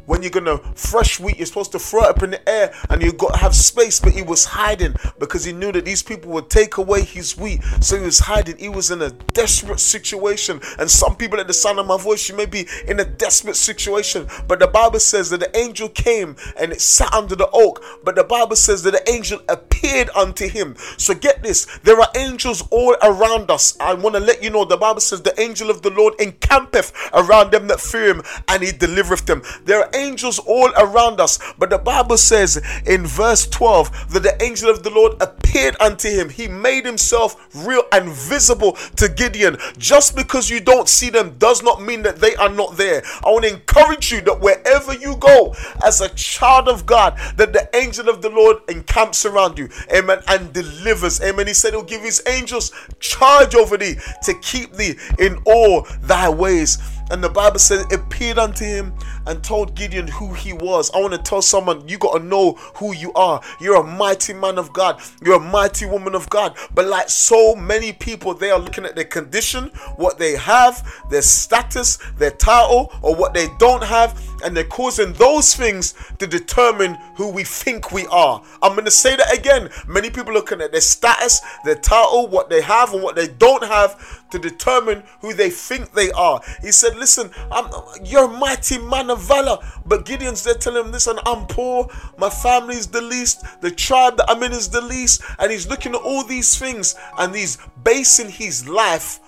When 0.10 0.24
you're 0.24 0.32
gonna 0.32 0.58
fresh 0.74 1.20
wheat, 1.20 1.38
you're 1.38 1.46
supposed 1.46 1.72
to 1.74 1.80
throw 1.80 2.02
it 2.02 2.10
up 2.10 2.24
in 2.24 2.32
the 2.32 2.50
air 2.50 2.74
and 2.90 3.00
you 3.00 3.14
got 3.14 3.34
to 3.34 3.38
have 3.38 3.54
space. 3.56 4.00
But 4.00 4.14
he 4.14 4.24
was 4.24 4.44
hiding 4.44 4.96
because 5.20 5.46
he 5.46 5.54
knew 5.54 5.72
that 5.72 5.86
these 5.86 6.02
people 6.02 6.32
would 6.32 6.50
take 6.50 6.78
away 6.78 7.04
his 7.04 7.38
wheat. 7.38 7.62
So 7.80 7.96
he 7.96 8.06
was 8.06 8.18
hiding. 8.18 8.58
He 8.58 8.70
was 8.70 8.90
in 8.90 9.04
a 9.04 9.12
desperate 9.12 9.80
situation. 9.80 10.62
And 10.80 10.90
some 10.90 11.16
people 11.16 11.40
at 11.40 11.46
the 11.46 11.54
sound 11.54 11.78
of 11.78 11.86
my 11.86 11.98
voice, 11.98 12.28
you 12.28 12.36
may 12.36 12.48
be 12.48 12.68
in 12.88 13.00
a 13.00 13.06
desperate 13.06 13.56
situation. 13.56 14.28
But 14.48 14.58
the 14.58 14.68
Bible 14.68 15.00
says 15.00 15.30
that 15.30 15.42
the 15.42 15.56
angel 15.56 15.90
came 15.90 16.36
and 16.60 16.72
it 16.72 16.82
sat 16.82 17.14
under 17.14 17.36
the 17.36 17.50
oak. 17.54 17.84
But 18.04 18.16
the 18.16 18.24
Bible 18.24 18.56
says 18.56 18.82
that 18.84 18.92
the 18.92 19.12
angel 19.12 19.40
appeared 19.48 20.10
unto 20.16 20.48
him. 20.48 20.76
So 20.98 21.14
get 21.14 21.44
this, 21.44 21.66
there 21.84 22.00
are 22.00 22.10
angels 22.16 22.68
all 22.72 22.96
around 23.04 23.52
us. 23.52 23.78
I 23.80 23.94
want 23.94 24.16
to 24.16 24.20
let 24.20 24.42
you 24.42 24.50
know 24.50 24.66
the 24.66 24.76
Bible 24.76 25.02
says, 25.02 25.22
The 25.22 25.40
angel 25.40 25.70
of 25.70 25.84
the 25.84 25.92
Lord 25.92 26.16
encampeth 26.20 26.92
around 27.14 27.52
them 27.52 27.68
that 27.68 27.80
fear 27.80 28.16
him, 28.16 28.24
and 28.48 28.64
he 28.64 28.72
delivereth 28.72 29.26
them. 29.26 29.44
There 29.66 29.84
are 29.84 29.90
angels 30.00 30.40
all 30.40 30.72
around 30.78 31.20
us, 31.20 31.38
but 31.58 31.70
the 31.70 31.78
Bible 31.78 32.18
says 32.18 32.62
in 32.86 33.06
verse 33.06 33.46
12 33.48 34.14
that 34.14 34.24
the 34.24 34.42
angel 34.42 34.70
of 34.70 34.84
the 34.84 34.90
Lord 34.90 35.22
appeared 35.22 35.76
unto 35.80 36.10
him. 36.10 36.30
He 36.30 36.48
made 36.48 36.86
himself 36.86 37.48
real 37.54 37.84
and 37.92 38.10
visible 38.10 38.74
to 38.96 39.10
Gideon. 39.10 39.58
Just 39.78 40.16
because 40.16 40.50
you 40.50 40.60
don't 40.60 40.88
see 40.88 41.10
them 41.10 41.36
does 41.38 41.62
not 41.62 41.82
mean 41.82 42.02
that 42.04 42.18
they 42.18 42.36
are 42.36 42.50
not 42.50 42.78
there. 42.78 43.04
I 43.24 43.30
want 43.30 43.46
to 43.46 43.52
encourage 43.52 44.12
you 44.12 44.22
that 44.22 44.40
wherever 44.40 44.94
you 44.94 45.18
go 45.18 45.56
as 45.84 46.02
a 46.02 46.10
child 46.10 46.68
of 46.68 46.86
God, 46.86 47.20
that 47.38 47.54
the 47.54 47.70
angel 47.76 48.10
of 48.10 48.22
the 48.22 48.30
Lord 48.30 48.58
encamps 48.70 49.26
around 49.26 49.58
you. 49.58 49.70
Amen. 49.94 50.20
And 50.28 50.54
delivers. 50.54 51.22
Amen. 51.22 51.48
He 51.48 51.54
said 51.54 51.74
he'll 51.74 51.84
give 51.84 52.02
his 52.02 52.24
angels 52.28 52.72
charge 53.00 53.56
over 53.56 53.78
thee 53.78 53.96
to 54.24 54.34
keep 54.40 54.74
thee 54.74 54.96
in 55.20 55.42
all 55.46 55.88
thy 56.02 56.30
ways. 56.30 56.78
And 57.12 57.24
the 57.24 57.30
Bible 57.30 57.60
says 57.60 57.86
appeared 57.92 58.38
unto 58.38 58.64
him 58.64 58.94
and 59.30 59.44
told 59.44 59.76
Gideon 59.76 60.08
who 60.08 60.34
he 60.34 60.54
was. 60.54 60.90
I 60.92 61.00
want 61.00 61.14
to 61.14 61.20
tell 61.20 61.42
someone 61.44 61.88
you 61.88 62.00
got 62.00 62.18
to 62.18 62.24
know 62.24 62.54
who 62.76 62.94
you 62.94 63.14
are. 63.14 63.40
You're 63.62 63.76
a 63.76 63.84
mighty 63.84 64.34
man 64.34 64.58
of 64.58 64.74
God. 64.74 65.00
You're 65.24 65.36
a 65.36 65.40
mighty 65.40 65.86
woman 65.86 66.16
of 66.16 66.28
God. 66.32 66.58
But 66.74 66.88
like 66.88 67.10
so 67.10 67.56
many 67.56 67.94
people, 67.94 68.34
they 68.34 68.50
are 68.50 68.60
looking 68.60 68.86
at 68.86 68.96
their 68.96 69.06
condition, 69.06 69.66
what 69.98 70.18
they 70.18 70.36
have, 70.36 70.84
their 71.12 71.22
status, 71.22 72.00
their 72.18 72.32
title, 72.32 72.92
or 73.04 73.16
what 73.16 73.36
they 73.36 73.48
don't 73.60 73.84
have, 73.84 74.20
and 74.44 74.56
they're 74.56 74.64
causing 74.64 75.14
those 75.14 75.56
things 75.56 75.94
to 76.18 76.28
determine 76.28 76.96
who 77.16 77.30
we 77.30 77.44
think 77.44 77.92
we 77.92 78.06
are. 78.08 78.42
I'm 78.62 78.74
going 78.74 78.86
to 78.86 78.92
say 78.92 79.16
that 79.16 79.38
again. 79.38 79.70
Many 79.88 80.10
people 80.10 80.34
looking 80.34 80.62
at 80.62 80.72
their 80.72 80.82
status, 80.82 81.42
their 81.64 81.76
title, 81.76 82.28
what 82.28 82.50
they 82.50 82.62
have, 82.62 82.94
and 82.94 83.04
what 83.04 83.16
they 83.16 83.28
don't 83.28 83.64
have 83.64 84.30
to 84.32 84.40
determine 84.40 85.04
who 85.22 85.34
they 85.34 85.50
think 85.50 85.94
they 85.94 86.12
are. 86.12 86.42
He 86.62 86.72
said, 86.72 86.98
Listen, 86.98 87.32
I'm, 87.52 87.70
you're 88.04 88.26
a 88.26 88.38
mighty 88.38 88.78
man 88.78 89.10
of 89.10 89.22
valor. 89.22 89.58
But 89.86 90.06
Gideon's 90.06 90.44
there 90.44 90.54
telling 90.54 90.86
him, 90.86 90.92
Listen, 90.92 91.18
I'm 91.26 91.46
poor. 91.48 91.88
My 92.18 92.30
family's 92.30 92.88
the 92.88 93.02
least. 93.02 93.44
The 93.62 93.72
tribe 93.72 94.18
that 94.18 94.30
I'm 94.30 94.44
in 94.44 94.52
is 94.52 94.70
the 94.70 94.82
least. 94.82 95.22
And 95.40 95.52
he's 95.52 95.68
looking 95.68 95.96
at 95.96 96.02
all 96.02 96.24
these 96.24 96.58
things 96.58 96.96
and 97.18 97.36
he's 97.36 97.58
basing 97.84 98.30
his 98.30 98.68
life 98.68 99.20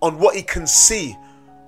on 0.00 0.18
what 0.18 0.36
he 0.36 0.42
can 0.42 0.66
see 0.66 1.16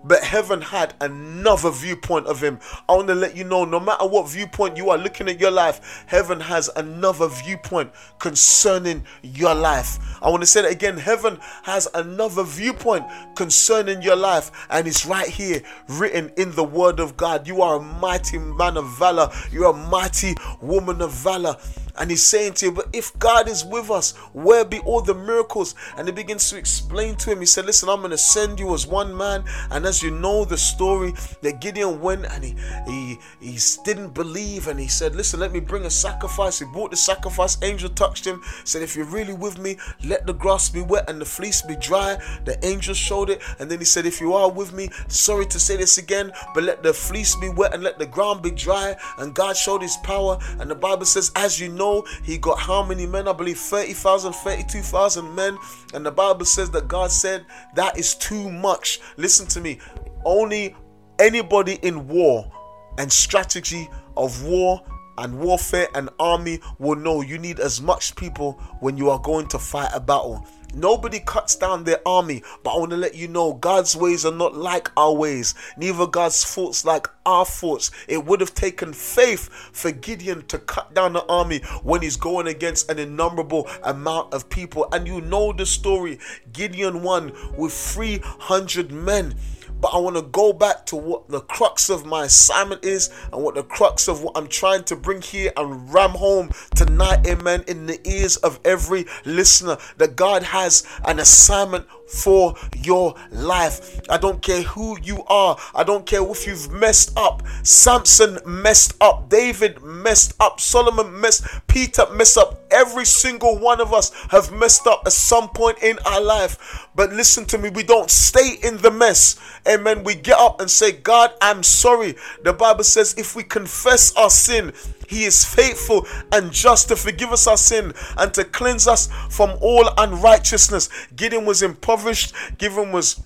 but 0.04 0.22
heaven 0.22 0.60
had 0.60 0.94
another 1.00 1.70
viewpoint 1.70 2.26
of 2.26 2.42
him. 2.42 2.58
I 2.88 2.94
want 2.94 3.08
to 3.08 3.14
let 3.14 3.36
you 3.36 3.44
know 3.44 3.64
no 3.64 3.80
matter 3.80 4.06
what 4.06 4.28
viewpoint 4.28 4.76
you 4.76 4.90
are 4.90 4.98
looking 4.98 5.28
at 5.28 5.40
your 5.40 5.50
life, 5.50 6.04
heaven 6.06 6.40
has 6.40 6.70
another 6.76 7.28
viewpoint 7.28 7.92
concerning 8.18 9.04
your 9.22 9.54
life. 9.54 9.98
I 10.22 10.30
want 10.30 10.42
to 10.42 10.46
say 10.46 10.62
that 10.62 10.72
again 10.72 10.96
heaven 10.96 11.38
has 11.62 11.88
another 11.94 12.44
viewpoint 12.44 13.04
concerning 13.34 14.02
your 14.02 14.16
life, 14.16 14.50
and 14.70 14.86
it's 14.86 15.06
right 15.06 15.28
here 15.28 15.62
written 15.88 16.30
in 16.36 16.52
the 16.52 16.64
word 16.64 17.00
of 17.00 17.16
God. 17.16 17.46
You 17.46 17.62
are 17.62 17.76
a 17.76 17.82
mighty 17.82 18.38
man 18.38 18.76
of 18.76 18.88
valor, 18.98 19.30
you're 19.50 19.70
a 19.70 19.72
mighty 19.72 20.34
woman 20.60 21.00
of 21.02 21.12
valor. 21.12 21.56
And 21.98 22.10
he's 22.10 22.24
saying 22.24 22.54
to 22.54 22.66
you, 22.66 22.72
But 22.72 22.88
if 22.92 23.16
God 23.18 23.48
is 23.48 23.64
with 23.64 23.90
us, 23.90 24.16
where 24.32 24.64
be 24.64 24.80
all 24.80 25.00
the 25.00 25.14
miracles? 25.14 25.74
And 25.96 26.06
he 26.06 26.12
begins 26.12 26.48
to 26.50 26.56
explain 26.56 27.16
to 27.16 27.32
him. 27.32 27.40
He 27.40 27.46
said, 27.46 27.66
Listen, 27.66 27.88
I'm 27.88 27.98
going 27.98 28.10
to 28.10 28.18
send 28.18 28.58
you 28.60 28.74
as 28.74 28.86
one 28.86 29.16
man. 29.16 29.44
And 29.70 29.86
as 29.86 30.02
you 30.02 30.10
know 30.10 30.44
the 30.44 30.56
story, 30.56 31.12
that 31.42 31.60
Gideon 31.60 32.00
went 32.00 32.26
and 32.26 32.44
he, 32.44 32.54
he, 32.86 33.18
he 33.40 33.58
didn't 33.84 34.14
believe. 34.14 34.68
And 34.68 34.78
he 34.78 34.88
said, 34.88 35.14
Listen, 35.14 35.40
let 35.40 35.52
me 35.52 35.60
bring 35.60 35.84
a 35.84 35.90
sacrifice. 35.90 36.58
He 36.58 36.64
brought 36.66 36.90
the 36.90 36.96
sacrifice. 36.96 37.58
Angel 37.62 37.90
touched 37.90 38.24
him, 38.24 38.42
said, 38.64 38.82
If 38.82 38.96
you're 38.96 39.06
really 39.06 39.34
with 39.34 39.58
me, 39.58 39.76
let 40.04 40.26
the 40.26 40.34
grass 40.34 40.68
be 40.68 40.82
wet 40.82 41.08
and 41.08 41.20
the 41.20 41.24
fleece 41.24 41.62
be 41.62 41.76
dry. 41.76 42.18
The 42.44 42.64
angel 42.64 42.94
showed 42.94 43.30
it. 43.30 43.42
And 43.58 43.70
then 43.70 43.78
he 43.78 43.84
said, 43.84 44.06
If 44.06 44.20
you 44.20 44.34
are 44.34 44.50
with 44.50 44.72
me, 44.72 44.90
sorry 45.08 45.46
to 45.46 45.58
say 45.58 45.76
this 45.76 45.98
again, 45.98 46.32
but 46.54 46.64
let 46.64 46.82
the 46.82 46.92
fleece 46.92 47.34
be 47.36 47.48
wet 47.48 47.74
and 47.74 47.82
let 47.82 47.98
the 47.98 48.06
ground 48.06 48.42
be 48.42 48.50
dry. 48.50 48.96
And 49.18 49.34
God 49.34 49.56
showed 49.56 49.82
his 49.82 49.96
power. 49.98 50.38
And 50.58 50.70
the 50.70 50.74
Bible 50.74 51.06
says, 51.06 51.32
As 51.36 51.58
you 51.58 51.68
know, 51.68 51.79
know 51.80 52.06
he 52.22 52.38
got 52.38 52.60
how 52.60 52.84
many 52.84 53.06
men? 53.06 53.26
I 53.26 53.32
believe 53.32 53.58
30,000, 53.58 54.32
32,000 54.32 55.34
men. 55.34 55.58
And 55.94 56.06
the 56.06 56.12
Bible 56.12 56.44
says 56.44 56.70
that 56.70 56.86
God 56.86 57.10
said 57.10 57.44
that 57.74 57.98
is 57.98 58.14
too 58.14 58.50
much. 58.50 59.00
Listen 59.16 59.46
to 59.48 59.60
me. 59.60 59.80
Only 60.24 60.76
anybody 61.18 61.78
in 61.82 62.06
war 62.06 62.50
and 62.98 63.10
strategy 63.10 63.88
of 64.16 64.44
war 64.44 64.82
and 65.18 65.38
warfare 65.38 65.88
and 65.94 66.08
army 66.18 66.60
will 66.78 66.96
know 66.96 67.20
you 67.20 67.38
need 67.38 67.60
as 67.60 67.80
much 67.80 68.14
people 68.16 68.52
when 68.80 68.96
you 68.96 69.10
are 69.10 69.18
going 69.18 69.48
to 69.48 69.58
fight 69.58 69.90
a 69.94 70.00
battle. 70.00 70.46
Nobody 70.74 71.20
cuts 71.20 71.56
down 71.56 71.84
their 71.84 72.06
army, 72.06 72.42
but 72.62 72.74
I 72.74 72.78
want 72.78 72.90
to 72.90 72.96
let 72.96 73.14
you 73.14 73.28
know 73.28 73.54
God's 73.54 73.96
ways 73.96 74.24
are 74.24 74.32
not 74.32 74.56
like 74.56 74.90
our 74.96 75.12
ways, 75.12 75.54
neither 75.76 76.06
God's 76.06 76.44
thoughts 76.44 76.84
like 76.84 77.08
our 77.26 77.44
thoughts. 77.44 77.90
It 78.08 78.24
would 78.24 78.40
have 78.40 78.54
taken 78.54 78.92
faith 78.92 79.48
for 79.72 79.90
Gideon 79.90 80.46
to 80.46 80.58
cut 80.58 80.94
down 80.94 81.14
the 81.14 81.24
army 81.26 81.60
when 81.82 82.02
he's 82.02 82.16
going 82.16 82.46
against 82.46 82.90
an 82.90 82.98
innumerable 82.98 83.68
amount 83.82 84.32
of 84.32 84.48
people. 84.48 84.86
And 84.92 85.06
you 85.06 85.20
know 85.20 85.52
the 85.52 85.66
story 85.66 86.18
Gideon 86.52 87.02
won 87.02 87.32
with 87.56 87.72
300 87.72 88.92
men. 88.92 89.34
But 89.80 89.94
I 89.94 89.98
want 89.98 90.16
to 90.16 90.22
go 90.22 90.52
back 90.52 90.86
to 90.86 90.96
what 90.96 91.28
the 91.28 91.40
crux 91.40 91.88
of 91.88 92.04
my 92.04 92.24
assignment 92.24 92.84
is 92.84 93.10
and 93.32 93.42
what 93.42 93.54
the 93.54 93.62
crux 93.62 94.08
of 94.08 94.22
what 94.22 94.36
I'm 94.36 94.48
trying 94.48 94.84
to 94.84 94.96
bring 94.96 95.22
here 95.22 95.52
and 95.56 95.92
ram 95.92 96.10
home 96.10 96.50
tonight, 96.74 97.26
amen, 97.26 97.64
in 97.66 97.86
the 97.86 98.00
ears 98.08 98.36
of 98.38 98.60
every 98.64 99.06
listener 99.24 99.78
that 99.96 100.16
God 100.16 100.42
has 100.42 100.86
an 101.04 101.18
assignment 101.18 101.86
for 102.10 102.54
your 102.76 103.14
life. 103.30 104.00
I 104.08 104.18
don't 104.18 104.42
care 104.42 104.62
who 104.62 104.98
you 105.02 105.24
are. 105.24 105.56
I 105.74 105.84
don't 105.84 106.04
care 106.06 106.28
if 106.28 106.46
you've 106.46 106.70
messed 106.70 107.16
up. 107.16 107.42
Samson 107.62 108.38
messed 108.44 108.94
up. 109.00 109.28
David 109.28 109.82
messed 109.82 110.34
up. 110.40 110.60
Solomon 110.60 111.20
messed. 111.20 111.44
Peter 111.68 112.06
messed 112.12 112.38
up. 112.38 112.60
Every 112.70 113.04
single 113.04 113.58
one 113.58 113.80
of 113.80 113.92
us 113.92 114.12
have 114.30 114.52
messed 114.52 114.86
up 114.86 115.02
at 115.06 115.12
some 115.12 115.48
point 115.50 115.82
in 115.82 115.98
our 116.06 116.20
life. 116.20 116.88
But 116.94 117.12
listen 117.12 117.44
to 117.46 117.58
me, 117.58 117.70
we 117.70 117.82
don't 117.82 118.10
stay 118.10 118.56
in 118.62 118.76
the 118.78 118.90
mess. 118.90 119.38
Amen. 119.66 120.04
We 120.04 120.14
get 120.14 120.38
up 120.38 120.60
and 120.60 120.70
say, 120.70 120.92
God, 120.92 121.32
I'm 121.40 121.62
sorry. 121.62 122.16
The 122.42 122.52
Bible 122.52 122.84
says 122.84 123.14
if 123.16 123.36
we 123.36 123.42
confess 123.44 124.14
our 124.16 124.30
sin, 124.30 124.72
he 125.10 125.24
is 125.24 125.44
faithful 125.44 126.06
and 126.30 126.52
just 126.52 126.86
to 126.88 126.94
forgive 126.94 127.32
us 127.32 127.48
our 127.48 127.56
sin 127.56 127.92
and 128.16 128.32
to 128.32 128.44
cleanse 128.44 128.86
us 128.86 129.08
from 129.28 129.58
all 129.60 129.90
unrighteousness. 129.98 130.88
Gideon 131.16 131.44
was 131.44 131.62
impoverished. 131.62 132.32
Gideon 132.58 132.92
was 132.92 133.20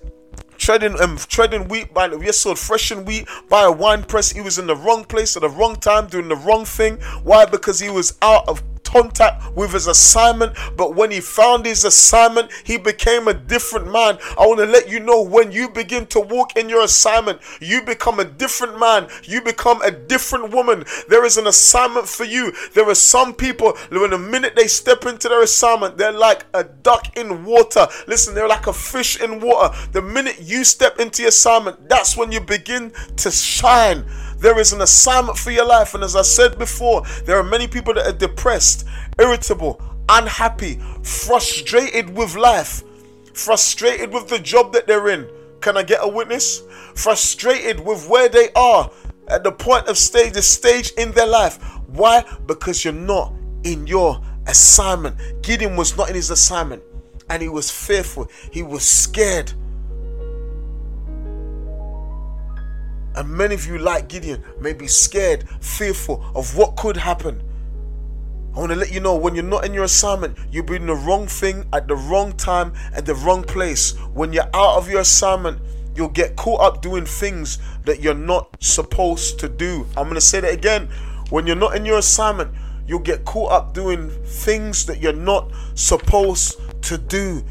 treading 0.56 0.98
um, 0.98 1.18
treading 1.18 1.68
wheat 1.68 1.92
by 1.92 2.08
the 2.08 2.18
yes, 2.18 2.38
so 2.38 2.54
threshing 2.54 3.04
wheat 3.04 3.28
by 3.50 3.64
a 3.64 3.70
wine 3.70 4.02
press. 4.02 4.32
He 4.32 4.40
was 4.40 4.58
in 4.58 4.66
the 4.66 4.76
wrong 4.76 5.04
place 5.04 5.36
at 5.36 5.42
the 5.42 5.50
wrong 5.50 5.76
time, 5.76 6.06
doing 6.06 6.28
the 6.28 6.36
wrong 6.36 6.64
thing. 6.64 6.96
Why? 7.22 7.44
Because 7.44 7.80
he 7.80 7.90
was 7.90 8.16
out 8.22 8.48
of 8.48 8.62
contact 8.94 9.56
with 9.56 9.72
his 9.72 9.88
assignment, 9.88 10.56
but 10.76 10.94
when 10.94 11.10
he 11.10 11.20
found 11.20 11.66
his 11.66 11.84
assignment, 11.84 12.48
he 12.62 12.78
became 12.78 13.26
a 13.26 13.34
different 13.34 13.90
man. 13.90 14.18
I 14.38 14.46
want 14.46 14.60
to 14.60 14.66
let 14.66 14.88
you 14.88 15.00
know 15.00 15.20
when 15.20 15.50
you 15.50 15.68
begin 15.68 16.06
to 16.06 16.20
walk 16.20 16.56
in 16.56 16.68
your 16.68 16.84
assignment, 16.84 17.40
you 17.60 17.82
become 17.82 18.20
a 18.20 18.24
different 18.24 18.78
man, 18.78 19.08
you 19.24 19.42
become 19.42 19.82
a 19.82 19.90
different 19.90 20.54
woman. 20.54 20.84
There 21.08 21.24
is 21.24 21.36
an 21.38 21.48
assignment 21.48 22.06
for 22.06 22.24
you. 22.24 22.52
There 22.74 22.88
are 22.88 22.94
some 22.94 23.34
people, 23.34 23.72
when 23.90 24.10
the 24.10 24.18
minute 24.18 24.54
they 24.54 24.68
step 24.68 25.06
into 25.06 25.28
their 25.28 25.42
assignment, 25.42 25.98
they're 25.98 26.12
like 26.12 26.46
a 26.54 26.62
duck 26.62 27.16
in 27.16 27.44
water. 27.44 27.88
Listen, 28.06 28.34
they're 28.34 28.48
like 28.48 28.68
a 28.68 28.72
fish 28.72 29.20
in 29.20 29.40
water. 29.40 29.74
The 29.90 30.02
minute 30.02 30.36
you 30.40 30.62
step 30.62 31.00
into 31.00 31.22
your 31.22 31.30
assignment, 31.30 31.88
that's 31.88 32.16
when 32.16 32.30
you 32.30 32.40
begin 32.40 32.92
to 33.16 33.30
shine. 33.32 34.04
There 34.44 34.60
is 34.60 34.74
an 34.74 34.82
assignment 34.82 35.38
for 35.38 35.50
your 35.50 35.64
life. 35.64 35.94
And 35.94 36.04
as 36.04 36.14
I 36.14 36.20
said 36.20 36.58
before, 36.58 37.02
there 37.24 37.38
are 37.38 37.42
many 37.42 37.66
people 37.66 37.94
that 37.94 38.06
are 38.06 38.12
depressed, 38.12 38.86
irritable, 39.18 39.80
unhappy, 40.10 40.78
frustrated 41.02 42.14
with 42.14 42.34
life, 42.34 42.82
frustrated 43.32 44.12
with 44.12 44.28
the 44.28 44.38
job 44.38 44.74
that 44.74 44.86
they're 44.86 45.08
in. 45.08 45.26
Can 45.62 45.78
I 45.78 45.82
get 45.82 46.00
a 46.02 46.08
witness? 46.08 46.62
Frustrated 46.94 47.80
with 47.80 48.06
where 48.06 48.28
they 48.28 48.50
are 48.54 48.90
at 49.28 49.44
the 49.44 49.52
point 49.52 49.88
of 49.88 49.96
stage, 49.96 50.34
the 50.34 50.42
stage 50.42 50.92
in 50.98 51.12
their 51.12 51.26
life. 51.26 51.56
Why? 51.86 52.22
Because 52.44 52.84
you're 52.84 52.92
not 52.92 53.32
in 53.62 53.86
your 53.86 54.20
assignment. 54.46 55.16
Gideon 55.42 55.74
was 55.74 55.96
not 55.96 56.10
in 56.10 56.16
his 56.16 56.28
assignment 56.28 56.82
and 57.30 57.40
he 57.40 57.48
was 57.48 57.70
fearful, 57.70 58.28
he 58.52 58.62
was 58.62 58.84
scared. 58.84 59.54
And 63.14 63.28
many 63.28 63.54
of 63.54 63.66
you, 63.66 63.78
like 63.78 64.08
Gideon, 64.08 64.42
may 64.60 64.72
be 64.72 64.88
scared, 64.88 65.48
fearful 65.60 66.24
of 66.34 66.56
what 66.56 66.76
could 66.76 66.96
happen. 66.96 67.42
I 68.54 68.58
want 68.58 68.70
to 68.70 68.76
let 68.76 68.92
you 68.92 69.00
know 69.00 69.16
when 69.16 69.34
you're 69.34 69.44
not 69.44 69.64
in 69.64 69.74
your 69.74 69.84
assignment, 69.84 70.38
you're 70.50 70.64
doing 70.64 70.86
the 70.86 70.94
wrong 70.94 71.26
thing 71.26 71.66
at 71.72 71.88
the 71.88 71.96
wrong 71.96 72.32
time 72.32 72.72
at 72.92 73.04
the 73.04 73.14
wrong 73.14 73.42
place. 73.42 73.96
When 74.14 74.32
you're 74.32 74.48
out 74.54 74.76
of 74.76 74.88
your 74.88 75.00
assignment, 75.00 75.60
you'll 75.96 76.08
get 76.08 76.36
caught 76.36 76.60
up 76.60 76.82
doing 76.82 77.04
things 77.04 77.58
that 77.84 78.00
you're 78.00 78.14
not 78.14 78.56
supposed 78.62 79.40
to 79.40 79.48
do. 79.48 79.86
I'm 79.96 80.04
going 80.04 80.14
to 80.14 80.20
say 80.20 80.40
that 80.40 80.52
again. 80.52 80.88
When 81.30 81.46
you're 81.46 81.56
not 81.56 81.74
in 81.74 81.84
your 81.84 81.98
assignment, 81.98 82.54
you'll 82.86 83.00
get 83.00 83.24
caught 83.24 83.50
up 83.50 83.74
doing 83.74 84.10
things 84.24 84.86
that 84.86 85.00
you're 85.00 85.12
not 85.12 85.50
supposed 85.74 86.60
to 86.82 86.98
do. 86.98 87.44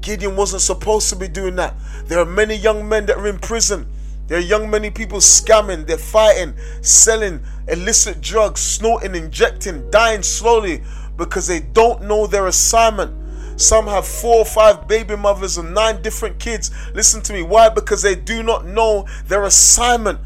Gideon 0.00 0.36
wasn't 0.36 0.62
supposed 0.62 1.08
to 1.10 1.16
be 1.16 1.28
doing 1.28 1.56
that. 1.56 1.74
There 2.06 2.18
are 2.18 2.26
many 2.26 2.56
young 2.56 2.88
men 2.88 3.06
that 3.06 3.16
are 3.16 3.28
in 3.28 3.38
prison 3.38 3.86
there 4.32 4.40
are 4.40 4.44
young 4.44 4.70
many 4.70 4.90
people 4.90 5.18
scamming, 5.18 5.86
they're 5.86 5.98
fighting, 5.98 6.54
selling 6.80 7.44
illicit 7.68 8.22
drugs, 8.22 8.62
snorting, 8.62 9.14
injecting, 9.14 9.90
dying 9.90 10.22
slowly 10.22 10.82
because 11.18 11.46
they 11.46 11.60
don't 11.60 12.04
know 12.04 12.26
their 12.26 12.46
assignment. 12.46 13.12
Some 13.60 13.86
have 13.86 14.06
four 14.06 14.36
or 14.36 14.44
five 14.46 14.88
baby 14.88 15.16
mothers 15.16 15.58
and 15.58 15.74
nine 15.74 16.00
different 16.00 16.38
kids. 16.38 16.70
Listen 16.94 17.20
to 17.20 17.34
me. 17.34 17.42
Why? 17.42 17.68
Because 17.68 18.00
they 18.00 18.14
do 18.14 18.42
not 18.42 18.64
know 18.64 19.06
their 19.26 19.44
assignment. 19.44 20.18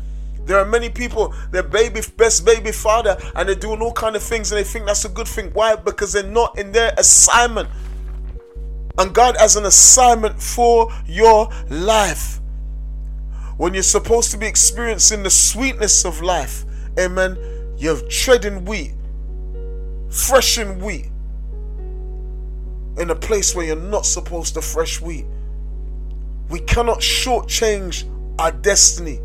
There 0.45 0.61
are 0.61 0.65
many 0.65 0.89
people, 0.89 1.35
their 1.51 1.65
baby 1.65 2.01
best 2.17 2.45
baby 2.45 2.71
father, 2.71 3.19
and 3.35 3.49
they're 3.49 3.57
doing 3.57 3.83
all 3.83 3.93
kind 3.93 4.15
of 4.15 4.23
things, 4.23 4.53
and 4.53 4.61
they 4.61 4.63
think 4.63 4.87
that's 4.87 5.05
a 5.05 5.09
good 5.09 5.27
thing. 5.27 5.51
Why? 5.53 5.75
Because 5.75 6.13
they're 6.13 6.23
not 6.23 6.57
in 6.57 6.71
their 6.71 6.95
assignment. 6.97 7.69
And 8.99 9.13
God 9.13 9.37
has 9.41 9.57
an 9.57 9.65
assignment 9.65 10.41
for 10.41 10.93
your 11.09 11.51
life 11.71 12.39
when 13.57 13.73
you're 13.73 13.83
supposed 13.83 14.31
to 14.33 14.37
be 14.37 14.47
experiencing 14.47 15.23
the 15.23 15.31
sweetness 15.31 16.05
of 16.05 16.21
life, 16.21 16.65
amen, 16.99 17.39
you're 17.79 18.01
treading 18.09 18.65
wheat, 18.65 18.93
threshing 20.11 20.79
wheat 20.81 21.11
in 22.99 23.11
a 23.11 23.15
place 23.15 23.55
where 23.55 23.65
you're 23.67 23.77
not 23.77 24.05
supposed 24.07 24.55
to 24.55 24.63
fresh 24.63 25.01
wheat. 25.01 25.27
We 26.49 26.61
cannot 26.61 26.99
shortchange 26.99 28.05
our 28.39 28.53
destiny. 28.53 29.21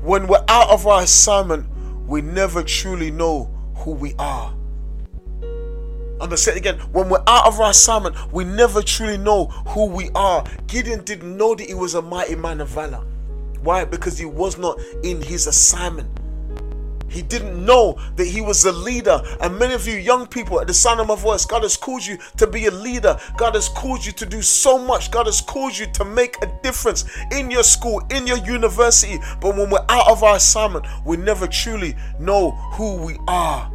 when 0.00 0.28
we're 0.28 0.44
out 0.46 0.70
of 0.70 0.86
our 0.86 1.02
assignment, 1.02 1.66
we 2.06 2.22
never 2.22 2.62
truly 2.62 3.10
know 3.10 3.50
who 3.74 3.90
we 3.90 4.14
are. 4.18 4.54
I'm 5.42 6.18
gonna 6.18 6.36
say 6.36 6.52
it 6.52 6.56
again. 6.58 6.78
When 6.92 7.08
we're 7.08 7.22
out 7.26 7.46
of 7.46 7.60
our 7.60 7.70
assignment, 7.70 8.14
we 8.32 8.44
never 8.44 8.80
truly 8.80 9.18
know 9.18 9.46
who 9.46 9.86
we 9.86 10.10
are. 10.14 10.44
Gideon 10.68 11.02
didn't 11.02 11.36
know 11.36 11.54
that 11.56 11.66
he 11.66 11.74
was 11.74 11.94
a 11.94 12.02
mighty 12.02 12.36
man 12.36 12.60
of 12.60 12.68
valor. 12.68 13.04
Why? 13.68 13.84
Because 13.84 14.16
he 14.16 14.24
was 14.24 14.56
not 14.56 14.80
in 15.04 15.20
his 15.20 15.46
assignment. 15.46 16.08
He 17.06 17.20
didn't 17.20 17.66
know 17.66 18.00
that 18.16 18.24
he 18.24 18.40
was 18.40 18.64
a 18.64 18.72
leader. 18.72 19.20
And 19.42 19.58
many 19.58 19.74
of 19.74 19.86
you 19.86 19.98
young 19.98 20.26
people, 20.26 20.58
at 20.58 20.66
the 20.66 20.72
sound 20.72 21.00
of 21.00 21.06
my 21.06 21.16
voice, 21.16 21.44
God 21.44 21.64
has 21.64 21.76
called 21.76 22.06
you 22.06 22.16
to 22.38 22.46
be 22.46 22.64
a 22.64 22.70
leader. 22.70 23.20
God 23.36 23.56
has 23.56 23.68
called 23.68 24.06
you 24.06 24.12
to 24.12 24.24
do 24.24 24.40
so 24.40 24.78
much. 24.78 25.10
God 25.10 25.26
has 25.26 25.42
called 25.42 25.76
you 25.76 25.84
to 25.84 26.04
make 26.06 26.36
a 26.42 26.46
difference 26.62 27.04
in 27.30 27.50
your 27.50 27.62
school, 27.62 28.00
in 28.08 28.26
your 28.26 28.38
university. 28.38 29.18
But 29.38 29.54
when 29.54 29.68
we're 29.68 29.84
out 29.90 30.08
of 30.08 30.22
our 30.22 30.36
assignment, 30.36 30.86
we 31.04 31.18
never 31.18 31.46
truly 31.46 31.94
know 32.18 32.52
who 32.72 32.96
we 32.96 33.18
are. 33.28 33.70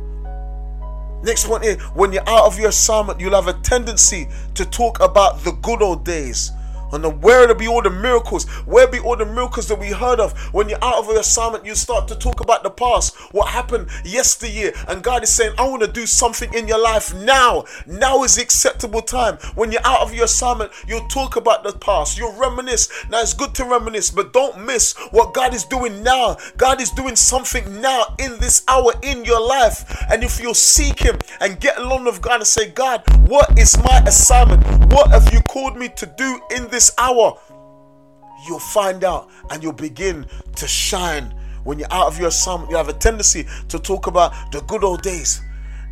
Next 1.21 1.47
one 1.47 1.61
here 1.61 1.77
when 1.93 2.11
you're 2.11 2.27
out 2.27 2.47
of 2.47 2.57
your 2.57 2.69
assignment, 2.69 3.19
you'll 3.19 3.39
have 3.39 3.47
a 3.47 3.61
tendency 3.61 4.27
to 4.55 4.65
talk 4.65 4.99
about 5.01 5.43
the 5.43 5.51
good 5.51 5.83
old 5.83 6.03
days 6.03 6.51
and 6.93 7.23
where 7.23 7.47
to 7.47 7.55
be 7.55 7.67
all 7.67 7.81
the 7.81 7.89
miracles? 7.89 8.47
Where 8.65 8.87
be 8.87 8.99
all 8.99 9.15
the 9.17 9.25
miracles 9.25 9.67
that 9.67 9.79
we 9.79 9.91
heard 9.91 10.19
of? 10.19 10.37
When 10.53 10.69
you're 10.69 10.83
out 10.83 10.95
of 10.95 11.07
your 11.07 11.19
assignment, 11.19 11.65
you 11.65 11.73
start 11.73 12.07
to 12.09 12.15
talk 12.15 12.39
about 12.39 12.61
the 12.61 12.69
past, 12.69 13.15
what 13.33 13.49
happened 13.49 13.89
yesteryear, 14.05 14.73
and 14.87 15.03
God 15.03 15.23
is 15.23 15.33
saying, 15.33 15.53
I 15.57 15.67
want 15.67 15.81
to 15.81 15.91
do 15.91 16.05
something 16.05 16.53
in 16.53 16.67
your 16.67 16.81
life 16.81 17.13
now. 17.15 17.65
Now 17.87 18.23
is 18.23 18.35
the 18.35 18.43
acceptable 18.43 19.01
time. 19.01 19.37
When 19.55 19.71
you're 19.71 19.85
out 19.85 20.01
of 20.01 20.13
your 20.13 20.25
assignment, 20.25 20.71
you'll 20.87 21.07
talk 21.07 21.35
about 21.35 21.63
the 21.63 21.73
past, 21.73 22.17
you'll 22.17 22.33
reminisce. 22.33 22.89
Now 23.09 23.21
it's 23.21 23.33
good 23.33 23.55
to 23.55 23.65
reminisce, 23.65 24.11
but 24.11 24.31
don't 24.31 24.63
miss 24.63 24.93
what 25.11 25.33
God 25.33 25.53
is 25.53 25.63
doing 25.63 26.03
now. 26.03 26.37
God 26.57 26.79
is 26.79 26.91
doing 26.91 27.15
something 27.15 27.81
now 27.81 28.15
in 28.19 28.37
this 28.39 28.63
hour 28.67 28.93
in 29.01 29.25
your 29.25 29.45
life. 29.45 29.83
And 30.11 30.23
if 30.23 30.39
you'll 30.39 30.53
seek 30.53 30.99
Him 30.99 31.17
and 31.39 31.59
get 31.59 31.77
along 31.77 32.05
with 32.05 32.21
God 32.21 32.41
and 32.41 32.47
say, 32.47 32.69
God, 32.69 33.03
what 33.27 33.57
is 33.57 33.77
my 33.83 34.03
assignment? 34.05 34.63
What 34.93 35.09
have 35.09 35.33
you 35.33 35.41
called 35.41 35.75
me 35.75 35.89
to 35.89 36.05
do 36.05 36.39
in 36.55 36.67
this? 36.67 36.82
This 36.83 36.93
hour, 36.97 37.39
you'll 38.45 38.59
find 38.59 39.05
out 39.05 39.29
and 39.49 39.63
you'll 39.63 39.71
begin 39.71 40.25
to 40.55 40.67
shine. 40.67 41.33
When 41.63 41.79
you're 41.79 41.93
out 41.93 42.07
of 42.07 42.19
your 42.19 42.27
assignment, 42.27 42.71
you 42.71 42.75
have 42.75 42.89
a 42.89 42.93
tendency 42.93 43.45
to 43.69 43.79
talk 43.79 44.07
about 44.07 44.33
the 44.51 44.59
good 44.61 44.83
old 44.83 45.01
days. 45.01 45.41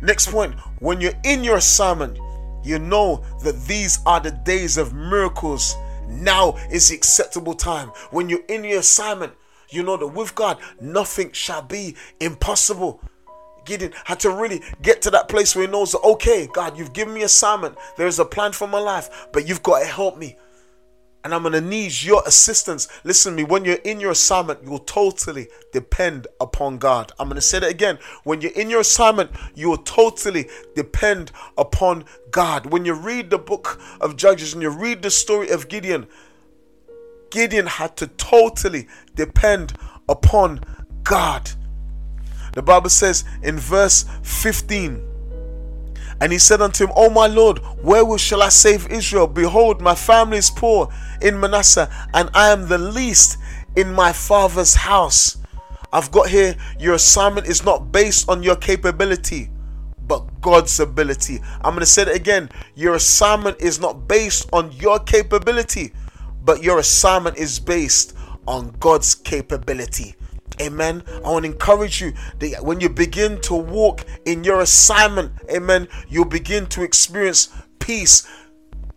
Next 0.02 0.30
point, 0.30 0.54
when 0.80 1.00
you're 1.00 1.18
in 1.24 1.42
your 1.44 1.56
assignment, 1.56 2.18
you 2.62 2.78
know 2.78 3.24
that 3.42 3.64
these 3.64 4.00
are 4.04 4.20
the 4.20 4.32
days 4.32 4.76
of 4.76 4.92
miracles. 4.92 5.74
Now 6.08 6.56
is 6.70 6.90
the 6.90 6.94
acceptable 6.94 7.54
time. 7.54 7.88
When 8.10 8.28
you're 8.28 8.44
in 8.48 8.62
your 8.64 8.80
assignment, 8.80 9.32
you 9.70 9.82
know 9.82 9.96
that 9.96 10.08
with 10.08 10.34
God, 10.34 10.58
nothing 10.78 11.32
shall 11.32 11.62
be 11.62 11.96
impossible. 12.20 13.00
Gideon 13.64 13.92
had 14.04 14.20
to 14.20 14.30
really 14.30 14.60
get 14.82 15.00
to 15.02 15.10
that 15.12 15.28
place 15.30 15.56
where 15.56 15.64
he 15.64 15.72
knows 15.72 15.92
that, 15.92 16.00
okay, 16.00 16.48
God, 16.52 16.76
you've 16.76 16.92
given 16.92 17.14
me 17.14 17.22
assignment. 17.22 17.78
There's 17.96 18.18
a 18.18 18.26
plan 18.26 18.52
for 18.52 18.68
my 18.68 18.78
life, 18.78 19.28
but 19.32 19.48
you've 19.48 19.62
got 19.62 19.80
to 19.80 19.86
help 19.86 20.18
me 20.18 20.36
and 21.24 21.32
I'm 21.32 21.42
going 21.42 21.52
to 21.52 21.60
need 21.60 22.02
your 22.02 22.22
assistance. 22.26 22.88
Listen 23.04 23.32
to 23.32 23.36
me, 23.36 23.44
when 23.44 23.64
you're 23.64 23.76
in 23.76 24.00
your 24.00 24.10
assignment, 24.10 24.60
you'll 24.64 24.80
totally 24.80 25.48
depend 25.72 26.26
upon 26.40 26.78
God. 26.78 27.12
I'm 27.18 27.28
going 27.28 27.36
to 27.36 27.40
say 27.40 27.60
that 27.60 27.70
again. 27.70 27.98
When 28.24 28.40
you're 28.40 28.52
in 28.52 28.70
your 28.70 28.80
assignment, 28.80 29.30
you'll 29.54 29.78
totally 29.78 30.48
depend 30.74 31.30
upon 31.56 32.04
God. 32.30 32.66
When 32.66 32.84
you 32.84 32.94
read 32.94 33.30
the 33.30 33.38
book 33.38 33.80
of 34.00 34.16
Judges 34.16 34.52
and 34.52 34.62
you 34.62 34.70
read 34.70 35.02
the 35.02 35.10
story 35.10 35.50
of 35.50 35.68
Gideon, 35.68 36.06
Gideon 37.30 37.66
had 37.66 37.96
to 37.98 38.08
totally 38.08 38.88
depend 39.14 39.74
upon 40.08 40.60
God. 41.04 41.50
The 42.52 42.62
Bible 42.62 42.90
says 42.90 43.24
in 43.42 43.58
verse 43.58 44.04
15, 44.22 45.11
and 46.22 46.30
he 46.30 46.38
said 46.38 46.62
unto 46.62 46.84
him, 46.84 46.92
O 46.94 47.10
my 47.10 47.26
Lord, 47.26 47.58
wherewith 47.82 48.20
shall 48.20 48.44
I 48.44 48.48
save 48.48 48.88
Israel? 48.92 49.26
Behold, 49.26 49.80
my 49.80 49.96
family 49.96 50.36
is 50.36 50.50
poor 50.50 50.88
in 51.20 51.40
Manasseh, 51.40 51.90
and 52.14 52.30
I 52.32 52.50
am 52.50 52.68
the 52.68 52.78
least 52.78 53.38
in 53.74 53.92
my 53.92 54.12
father's 54.12 54.76
house. 54.76 55.38
I've 55.92 56.12
got 56.12 56.28
here, 56.28 56.54
your 56.78 56.94
assignment 56.94 57.48
is 57.48 57.64
not 57.64 57.90
based 57.90 58.28
on 58.28 58.44
your 58.44 58.54
capability, 58.54 59.50
but 60.06 60.40
God's 60.40 60.78
ability. 60.78 61.40
I'm 61.56 61.72
going 61.72 61.80
to 61.80 61.86
say 61.86 62.02
it 62.02 62.14
again. 62.14 62.50
Your 62.76 62.94
assignment 62.94 63.60
is 63.60 63.80
not 63.80 64.06
based 64.06 64.48
on 64.52 64.70
your 64.70 65.00
capability, 65.00 65.92
but 66.44 66.62
your 66.62 66.78
assignment 66.78 67.36
is 67.36 67.58
based 67.58 68.16
on 68.46 68.76
God's 68.78 69.16
capability. 69.16 70.14
Amen. 70.62 71.02
I 71.24 71.30
want 71.30 71.44
to 71.44 71.50
encourage 71.50 72.00
you 72.00 72.12
that 72.38 72.64
when 72.64 72.80
you 72.80 72.88
begin 72.88 73.40
to 73.42 73.54
walk 73.54 74.04
in 74.24 74.44
your 74.44 74.60
assignment, 74.60 75.32
amen, 75.50 75.88
you'll 76.08 76.24
begin 76.24 76.66
to 76.66 76.82
experience 76.82 77.48
peace 77.80 78.26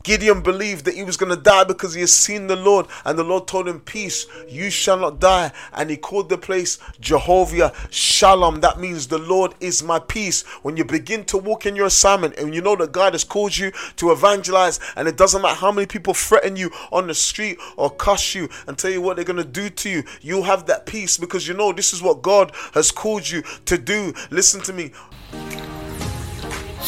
Gideon 0.06 0.42
believed 0.42 0.86
that 0.86 0.94
he 0.94 1.04
was 1.04 1.18
going 1.18 1.36
to 1.36 1.42
die 1.42 1.64
because 1.64 1.96
he 1.96 2.02
had 2.02 2.10
seen 2.10 2.46
the 2.46 2.56
Lord, 2.56 2.86
and 3.06 3.18
the 3.18 3.24
Lord 3.24 3.48
told 3.48 3.68
him, 3.68 3.80
Peace, 3.80 4.28
you 4.48 4.70
shall 4.70 4.98
not 4.98 5.20
die. 5.20 5.52
And 5.74 5.90
he 5.90 5.98
called 5.98 6.30
the 6.30 6.38
place 6.38 6.78
Jehovah 7.00 7.74
Shalom. 7.90 8.62
That 8.62 8.80
means 8.80 9.08
the 9.08 9.18
Lord 9.18 9.56
is 9.60 9.82
my 9.82 9.98
peace. 9.98 10.44
When 10.62 10.78
you 10.78 10.86
begin 10.86 11.26
to 11.26 11.40
walk 11.40 11.66
in 11.66 11.76
your 11.76 11.88
assignment 11.88 12.38
and 12.38 12.54
you 12.54 12.62
know 12.62 12.76
that 12.76 12.92
God 12.92 13.14
has 13.14 13.24
called 13.24 13.58
you 13.58 13.72
to 13.96 14.12
evangelize, 14.12 14.80
and 14.96 15.08
it 15.08 15.18
doesn't 15.18 15.42
matter 15.42 15.56
how 15.56 15.72
many 15.72 15.88
people 15.88 16.14
threaten 16.14 16.56
you 16.56 16.70
on 16.92 17.08
the 17.08 17.16
street 17.16 17.58
or 17.76 17.90
cuss 17.90 18.36
you 18.36 18.48
and 18.68 18.78
tell 18.78 18.92
you 18.92 19.02
what 19.02 19.16
they're 19.16 19.26
going 19.26 19.38
to 19.38 19.44
do 19.44 19.72
to 19.72 19.90
you, 19.90 20.04
you'll 20.22 20.44
have 20.44 20.68
that 20.68 20.86
peace 20.86 21.18
because 21.18 21.48
you 21.48 21.56
know 21.56 21.74
this 21.74 21.94
is 21.94 22.04
what 22.04 22.22
God 22.22 22.52
has 22.76 22.92
called 22.92 23.28
you 23.28 23.42
to 23.66 23.76
do. 23.76 24.14
Listen 24.30 24.62
to 24.62 24.72
me. 24.74 24.92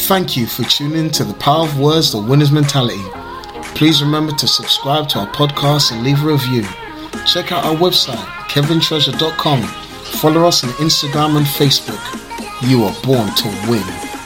Thank 0.05 0.37
you 0.37 0.47
for 0.47 0.63
tuning 0.63 1.11
to 1.11 1.23
the 1.25 1.33
Power 1.33 1.65
of 1.65 1.79
Words, 1.79 2.11
the 2.13 2.21
Winner's 2.21 2.51
Mentality. 2.51 3.01
Please 3.75 4.01
remember 4.01 4.31
to 4.33 4.47
subscribe 4.47 5.09
to 5.09 5.19
our 5.19 5.27
podcast 5.27 5.91
and 5.91 6.03
leave 6.03 6.23
a 6.23 6.27
review. 6.27 6.63
Check 7.25 7.51
out 7.51 7.65
our 7.65 7.75
website, 7.75 8.15
kevintreasure.com. 8.49 9.63
Follow 9.63 10.45
us 10.47 10.63
on 10.63 10.69
Instagram 10.71 11.35
and 11.37 11.45
Facebook. 11.45 12.01
You 12.69 12.85
are 12.85 12.95
born 13.03 13.33
to 13.35 13.69
win. 13.69 14.16